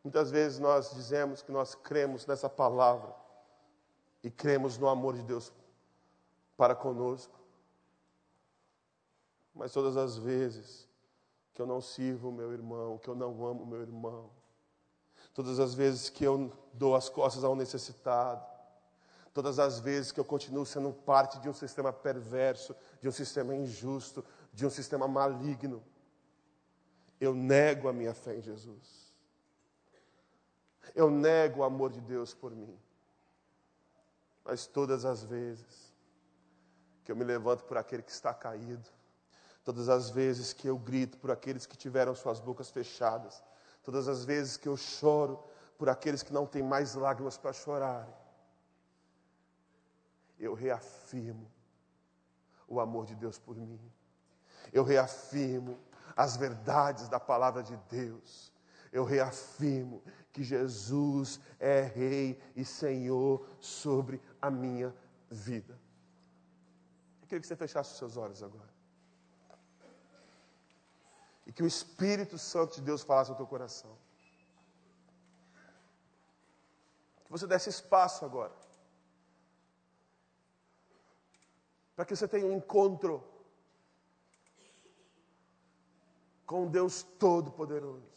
[0.02, 3.14] Muitas vezes nós dizemos que nós cremos nessa palavra
[4.24, 5.52] e cremos no amor de Deus
[6.56, 7.37] para conosco,
[9.58, 10.88] mas todas as vezes
[11.54, 14.30] que eu não sirvo o meu irmão, que eu não amo o meu irmão,
[15.34, 18.46] todas as vezes que eu dou as costas ao necessitado,
[19.34, 23.56] todas as vezes que eu continuo sendo parte de um sistema perverso, de um sistema
[23.56, 25.84] injusto, de um sistema maligno,
[27.20, 29.08] eu nego a minha fé em Jesus.
[30.94, 32.78] Eu nego o amor de Deus por mim.
[34.46, 35.94] Mas todas as vezes
[37.04, 38.90] que eu me levanto por aquele que está caído,
[39.68, 43.44] todas as vezes que eu grito por aqueles que tiveram suas bocas fechadas,
[43.84, 45.44] todas as vezes que eu choro
[45.78, 48.08] por aqueles que não têm mais lágrimas para chorar,
[50.40, 51.52] eu reafirmo
[52.66, 53.78] o amor de Deus por mim.
[54.72, 55.78] Eu reafirmo
[56.16, 58.54] as verdades da palavra de Deus.
[58.90, 60.02] Eu reafirmo
[60.32, 64.96] que Jesus é Rei e Senhor sobre a minha
[65.30, 65.78] vida.
[67.22, 68.77] Eu queria que você fechasse os seus olhos agora
[71.48, 73.98] e que o Espírito Santo de Deus falasse ao teu coração.
[77.24, 78.54] Que você desse espaço agora.
[81.96, 83.24] Para que você tenha um encontro
[86.46, 88.12] com Deus Todo-Poderoso.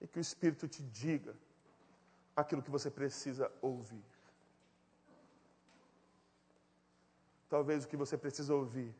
[0.00, 1.36] E que o Espírito te diga
[2.34, 4.04] aquilo que você precisa ouvir.
[7.48, 8.92] Talvez o que você precisa ouvir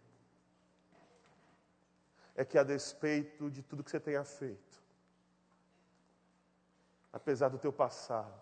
[2.35, 4.83] é que a despeito de tudo que você tenha feito,
[7.12, 8.41] apesar do teu passado,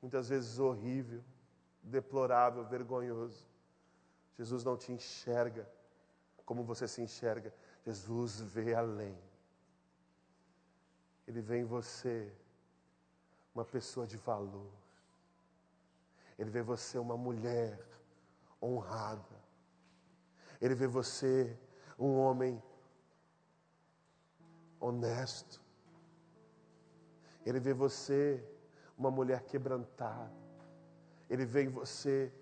[0.00, 1.22] muitas vezes horrível,
[1.82, 3.46] deplorável, vergonhoso,
[4.36, 5.68] Jesus não te enxerga
[6.48, 7.52] como você se enxerga.
[7.84, 9.14] Jesus vê além.
[11.26, 12.32] Ele vê em você
[13.54, 14.72] uma pessoa de valor.
[16.38, 17.78] Ele vê você uma mulher
[18.62, 19.36] honrada.
[20.58, 21.54] Ele vê você
[21.98, 22.62] um homem
[24.78, 25.60] honesto.
[27.44, 28.44] Ele vê você
[28.96, 30.32] uma mulher quebrantada.
[31.28, 32.32] Ele vê em você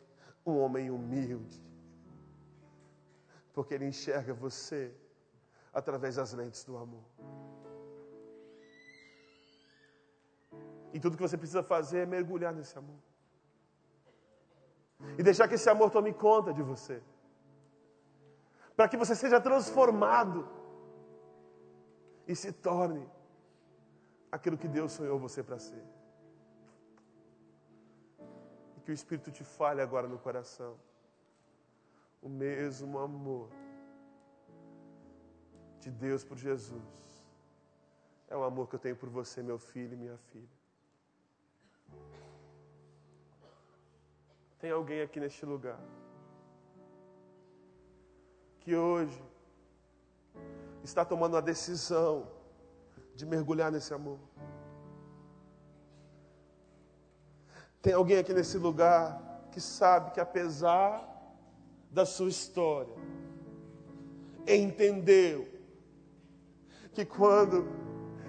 [0.44, 1.64] um homem humilde.
[3.52, 4.94] Porque ele enxerga você
[5.72, 7.04] através das lentes do amor.
[10.92, 12.98] E tudo que você precisa fazer é mergulhar nesse amor.
[15.18, 17.02] E deixar que esse amor tome conta de você
[18.76, 20.46] para que você seja transformado
[22.28, 23.08] e se torne
[24.30, 25.82] aquilo que Deus sonhou você para ser.
[28.76, 30.76] E que o Espírito te fale agora no coração.
[32.20, 33.48] O mesmo amor
[35.80, 37.24] de Deus por Jesus
[38.28, 40.56] é o amor que eu tenho por você, meu filho e minha filha.
[44.58, 45.78] Tem alguém aqui neste lugar
[48.66, 49.22] que hoje
[50.82, 52.26] está tomando a decisão
[53.14, 54.18] de mergulhar nesse amor.
[57.80, 61.08] Tem alguém aqui nesse lugar que sabe que apesar
[61.92, 62.92] da sua história,
[64.48, 65.46] entendeu
[66.92, 67.68] que quando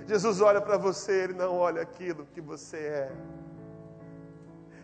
[0.05, 3.15] Jesus olha para você, Ele não olha aquilo que você é,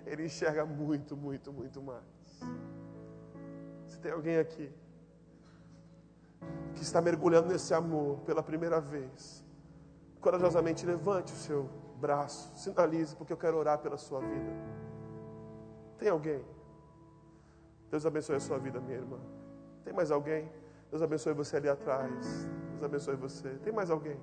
[0.03, 2.01] Ele enxerga muito, muito, muito mais.
[3.85, 4.73] Se tem alguém aqui
[6.75, 9.43] que está mergulhando nesse amor pela primeira vez,
[10.19, 11.69] corajosamente levante o seu
[11.99, 14.51] braço, sinalize, porque eu quero orar pela sua vida.
[15.97, 16.43] Tem alguém?
[17.89, 19.19] Deus abençoe a sua vida, minha irmã.
[19.83, 20.51] Tem mais alguém?
[20.89, 22.47] Deus abençoe você ali atrás.
[22.71, 23.49] Deus abençoe você.
[23.63, 24.19] Tem mais alguém?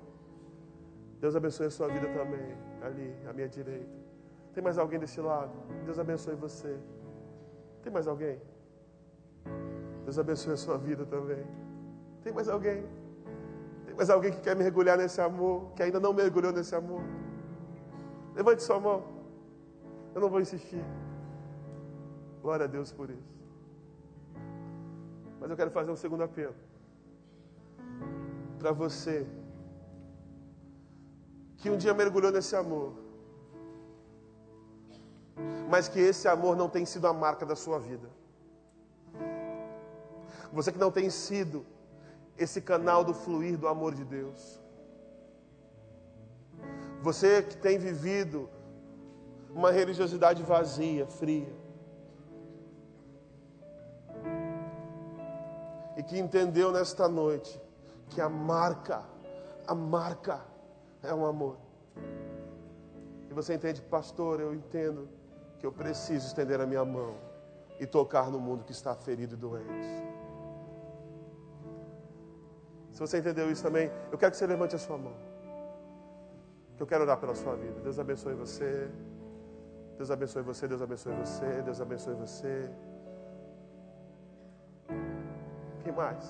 [1.19, 4.01] Deus abençoe a sua vida também, ali, à minha direita.
[4.53, 5.51] Tem mais alguém desse lado?
[5.85, 6.77] Deus abençoe você.
[7.81, 8.41] Tem mais alguém?
[10.03, 11.45] Deus abençoe a sua vida também.
[12.23, 12.85] Tem mais alguém?
[13.85, 17.01] Tem mais alguém que quer mergulhar nesse amor, que ainda não mergulhou nesse amor?
[18.35, 19.03] Levante sua mão.
[20.13, 20.83] Eu não vou insistir.
[22.41, 23.41] Glória a Deus por isso.
[25.39, 26.55] Mas eu quero fazer um segundo apelo.
[28.59, 29.25] Para você
[31.57, 32.93] que um dia mergulhou nesse amor,
[35.69, 38.09] mas que esse amor não tem sido a marca da sua vida.
[40.51, 41.65] Você que não tem sido
[42.37, 44.59] esse canal do fluir do amor de Deus.
[47.01, 48.49] Você que tem vivido
[49.49, 51.53] uma religiosidade vazia, fria.
[55.97, 57.59] E que entendeu nesta noite
[58.09, 59.03] que a marca,
[59.67, 60.41] a marca
[61.03, 61.57] é um amor.
[63.29, 65.07] E você entende, pastor, eu entendo
[65.59, 67.15] que eu preciso estender a minha mão
[67.79, 70.20] e tocar no mundo que está ferido e doente.
[73.01, 75.13] Você entendeu isso também, eu quero que você levante a sua mão.
[76.77, 77.79] Que eu quero orar pela sua vida.
[77.81, 78.87] Deus abençoe você.
[79.97, 82.69] Deus abençoe você, Deus abençoe você, Deus abençoe você.
[85.83, 86.23] Quem mais?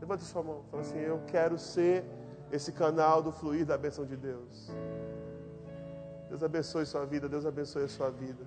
[0.00, 0.62] Levante a sua mão.
[0.70, 2.04] Fala assim: Eu quero ser
[2.52, 4.70] esse canal do fluir da bênção de Deus.
[6.28, 8.44] Deus abençoe sua vida, Deus abençoe a sua vida.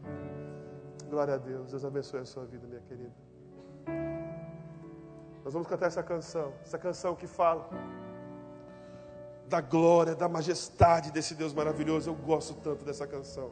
[1.10, 3.27] Glória a Deus, Deus abençoe a sua vida, minha querida.
[5.48, 7.70] Nós vamos cantar essa canção, essa canção que fala
[9.48, 12.10] da glória, da majestade desse Deus maravilhoso.
[12.10, 13.52] Eu gosto tanto dessa canção.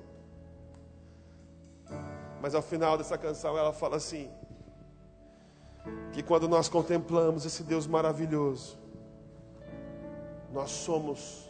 [2.41, 4.29] Mas ao final dessa canção ela fala assim:
[6.11, 8.77] que quando nós contemplamos esse Deus maravilhoso,
[10.51, 11.49] nós somos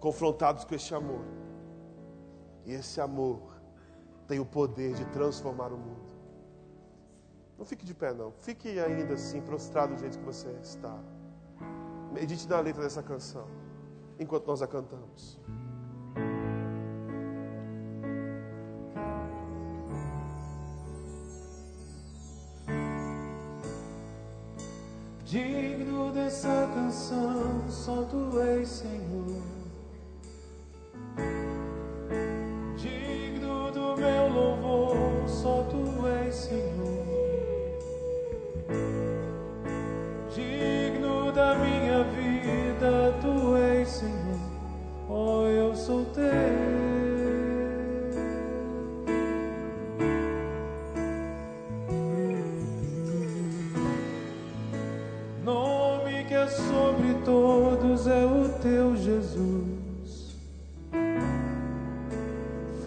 [0.00, 1.24] confrontados com esse amor.
[2.66, 3.40] E esse amor
[4.26, 6.07] tem o poder de transformar o mundo.
[7.58, 8.32] Não fique de pé, não.
[8.40, 10.96] Fique ainda assim, prostrado do jeito que você está.
[12.12, 13.48] Medite na letra dessa canção,
[14.18, 15.38] enquanto nós a cantamos.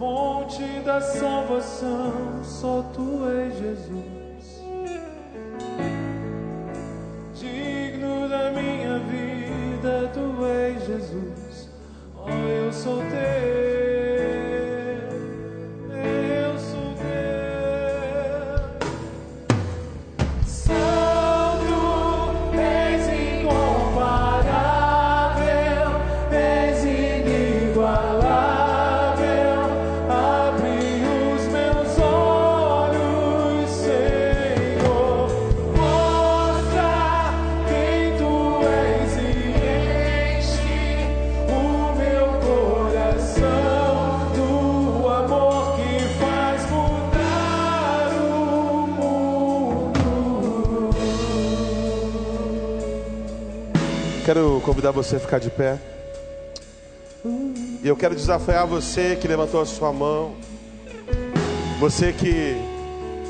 [0.02, 4.21] Fonte da salvação, só tu és Jesus.
[54.62, 55.78] Convidar você a ficar de pé.
[57.24, 60.34] E eu quero desafiar você que levantou a sua mão.
[61.78, 62.56] Você que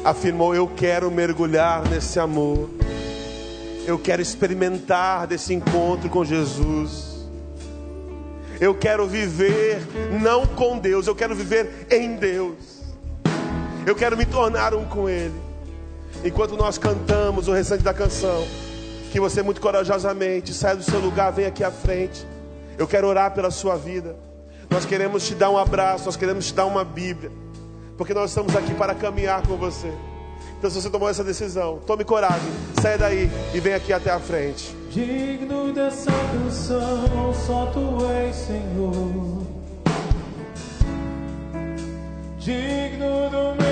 [0.05, 2.71] afirmou: Eu quero mergulhar nesse amor.
[3.87, 7.27] Eu quero experimentar desse encontro com Jesus.
[8.61, 9.83] Eu quero viver
[10.21, 12.83] não com Deus, eu quero viver em Deus.
[13.85, 15.35] Eu quero me tornar um com Ele.
[16.25, 18.47] Enquanto nós cantamos o restante da canção,
[19.13, 22.27] que você muito corajosamente saia do seu lugar, venha aqui à frente.
[22.79, 24.17] Eu quero orar pela sua vida.
[24.71, 27.31] Nós queremos te dar um abraço, nós queremos te dar uma Bíblia,
[27.99, 29.93] porque nós estamos aqui para caminhar com você.
[30.59, 32.51] Então, se você tomou essa decisão, tome coragem,
[32.81, 34.75] saia daí e vem aqui até a frente.
[34.91, 39.43] Digno dessa canção, só tu és Senhor.
[42.39, 43.72] Digno do meu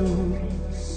[0.00, 0.96] Jesus.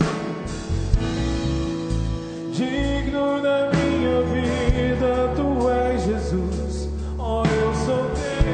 [2.54, 6.90] Digno da minha vida, tu és Jesus.
[7.18, 8.46] Oh, eu sou teu,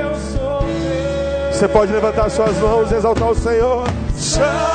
[0.00, 1.52] eu sou teu.
[1.52, 3.84] Você pode levantar suas mãos e exaltar o Senhor.
[4.16, 4.73] Santo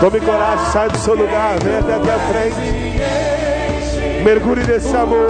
[0.00, 4.22] Tome coragem, sai do seu lugar, vem até aqui à frente.
[4.24, 5.28] Mergulhe nesse amor.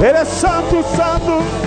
[0.00, 0.82] Ele é santo.
[0.96, 1.63] Santo,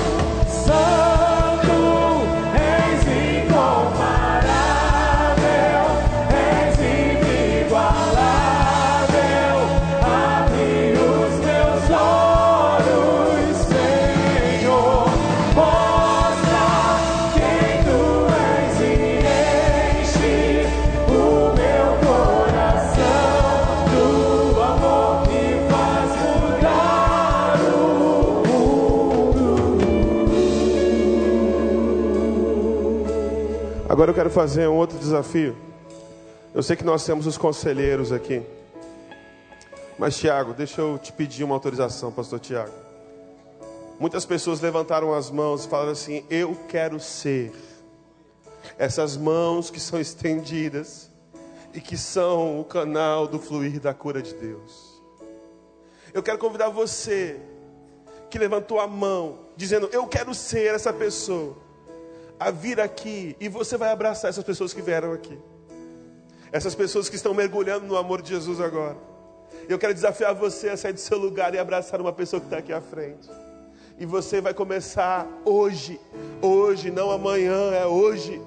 [34.18, 35.55] quero fazer um outro desafio.
[36.51, 38.41] Eu sei que nós temos os conselheiros aqui.
[39.95, 42.74] Mas, Tiago, deixa eu te pedir uma autorização, pastor Tiago.
[43.99, 47.53] Muitas pessoas levantaram as mãos e falaram assim: Eu quero ser.
[48.76, 51.11] Essas mãos que são estendidas
[51.72, 54.99] e que são o canal do fluir da cura de Deus.
[56.11, 57.39] Eu quero convidar você
[58.32, 61.55] que levantou a mão, dizendo: Eu quero ser essa pessoa,
[62.39, 65.38] a vir aqui e você vai abraçar essas pessoas que vieram aqui.
[66.51, 68.97] Essas pessoas que estão mergulhando no amor de Jesus agora.
[69.67, 72.57] Eu quero desafiar você a sair do seu lugar e abraçar uma pessoa que está
[72.59, 73.29] aqui à frente.
[73.99, 75.99] E você vai começar hoje,
[76.41, 78.41] hoje, não amanhã, é hoje,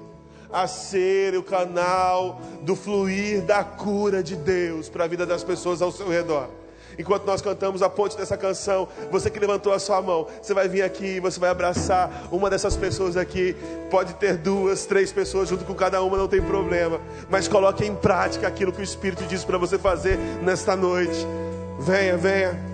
[0.51, 5.81] a ser o canal do fluir da cura de Deus para a vida das pessoas
[5.81, 6.49] ao seu redor.
[6.97, 10.67] Enquanto nós cantamos a ponte dessa canção, você que levantou a sua mão, você vai
[10.67, 13.55] vir aqui, você vai abraçar uma dessas pessoas aqui.
[13.89, 16.99] Pode ter duas, três pessoas junto com cada uma, não tem problema.
[17.29, 21.25] Mas coloque em prática aquilo que o Espírito diz para você fazer nesta noite.
[21.79, 22.70] Venha, venha.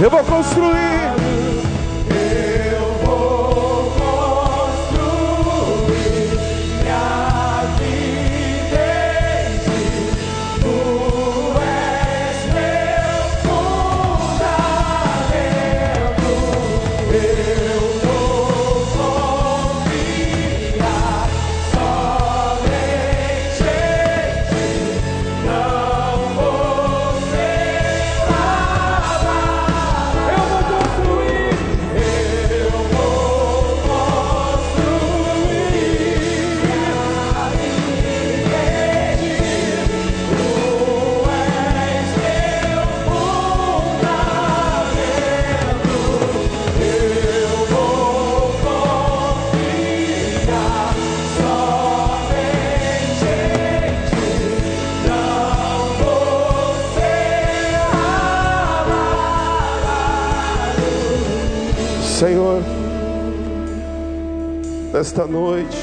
[0.00, 0.93] Eu vou construir.
[65.04, 65.76] Nesta noite,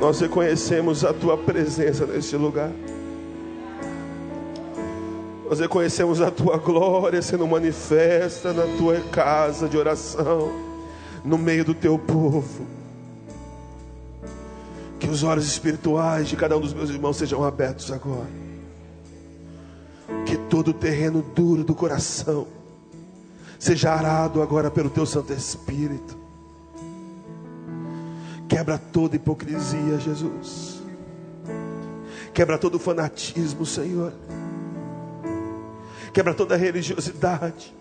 [0.00, 2.72] Nós reconhecemos a tua presença neste lugar.
[5.46, 10.50] Nós reconhecemos a tua glória sendo manifesta na tua casa de oração,
[11.22, 12.66] no meio do teu povo.
[14.98, 18.30] Que os olhos espirituais de cada um dos meus irmãos sejam abertos agora.
[20.24, 22.46] Que todo o terreno duro do coração
[23.58, 26.19] seja arado agora pelo teu Santo Espírito.
[28.60, 30.82] Quebra toda hipocrisia, Jesus.
[32.34, 34.12] Quebra todo fanatismo, Senhor.
[36.12, 37.74] Quebra toda religiosidade.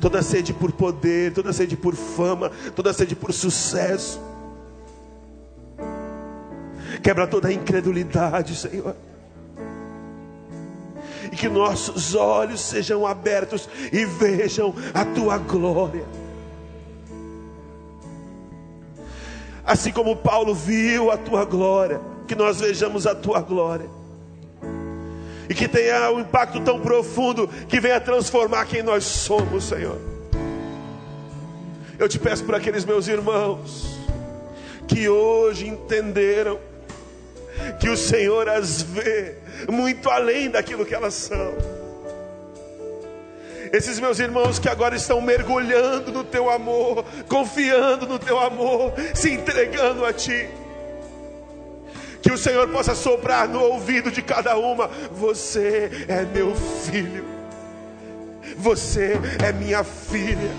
[0.00, 4.20] Toda sede por poder, toda sede por fama, toda sede por sucesso.
[7.00, 8.96] Quebra toda incredulidade, Senhor
[11.30, 16.04] e que nossos olhos sejam abertos e vejam a tua glória.
[19.64, 23.88] Assim como Paulo viu a tua glória, que nós vejamos a tua glória.
[25.48, 29.98] E que tenha um impacto tão profundo que venha transformar quem nós somos, Senhor.
[31.98, 33.96] Eu te peço por aqueles meus irmãos
[34.88, 36.58] que hoje entenderam
[37.78, 39.36] que o Senhor as vê
[39.70, 41.54] muito além daquilo que elas são.
[43.72, 49.30] Esses meus irmãos que agora estão mergulhando no teu amor, confiando no teu amor, se
[49.30, 50.48] entregando a ti.
[52.20, 57.24] Que o Senhor possa soprar no ouvido de cada uma: Você é meu filho,
[58.56, 60.50] você é minha filha.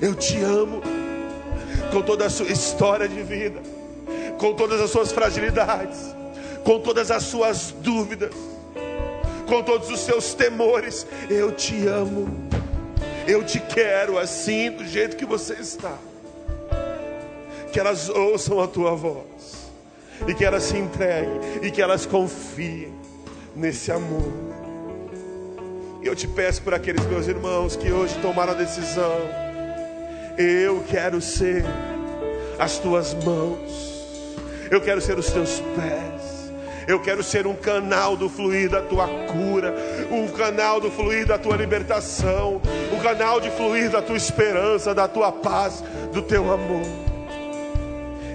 [0.00, 0.82] Eu te amo
[1.92, 3.60] com toda a sua história de vida,
[4.38, 6.14] com todas as suas fragilidades
[6.64, 8.32] com todas as suas dúvidas,
[9.46, 11.06] com todos os seus temores.
[11.28, 12.28] Eu te amo,
[13.26, 15.96] eu te quero assim, do jeito que você está.
[17.72, 19.70] Que elas ouçam a tua voz,
[20.28, 22.94] e que elas se entreguem, e que elas confiem
[23.54, 24.32] nesse amor.
[26.02, 29.18] E eu te peço por aqueles meus irmãos que hoje tomaram a decisão.
[30.36, 31.64] Eu quero ser
[32.58, 34.06] as tuas mãos,
[34.70, 36.33] eu quero ser os teus pés.
[36.86, 39.74] Eu quero ser um canal do fluir da tua cura,
[40.10, 42.60] um canal do fluir da tua libertação,
[42.92, 45.82] um canal de fluir da tua esperança, da tua paz,
[46.12, 46.82] do teu amor.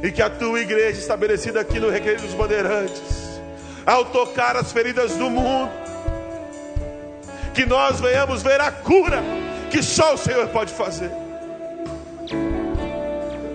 [0.02, 3.40] E que a tua igreja estabelecida aqui no Recreio dos Bandeirantes,
[3.86, 5.72] ao tocar as feridas do mundo,
[7.54, 9.22] que nós venhamos ver a cura
[9.70, 11.12] que só o Senhor pode fazer.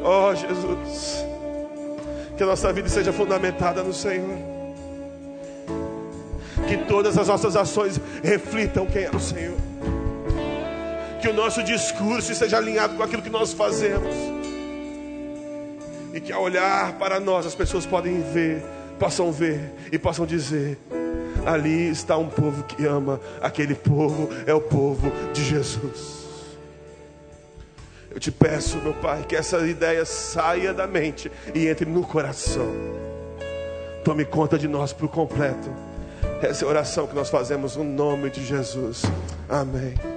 [0.04, 1.24] Oh Jesus,
[2.36, 4.53] que a nossa vida seja fundamentada no Senhor
[6.68, 9.56] que todas as nossas ações reflitam quem é o Senhor.
[11.20, 14.14] Que o nosso discurso esteja alinhado com aquilo que nós fazemos.
[16.12, 18.62] E que ao olhar para nós as pessoas podem ver,
[18.98, 20.78] possam ver e possam dizer:
[21.44, 26.24] ali está um povo que ama, aquele povo é o povo de Jesus.
[28.10, 32.70] Eu te peço, meu Pai, que essa ideia saia da mente e entre no coração.
[34.04, 35.68] Tome conta de nós por completo.
[36.44, 39.02] Essa é a oração que nós fazemos no nome de Jesus.
[39.48, 40.13] Amém.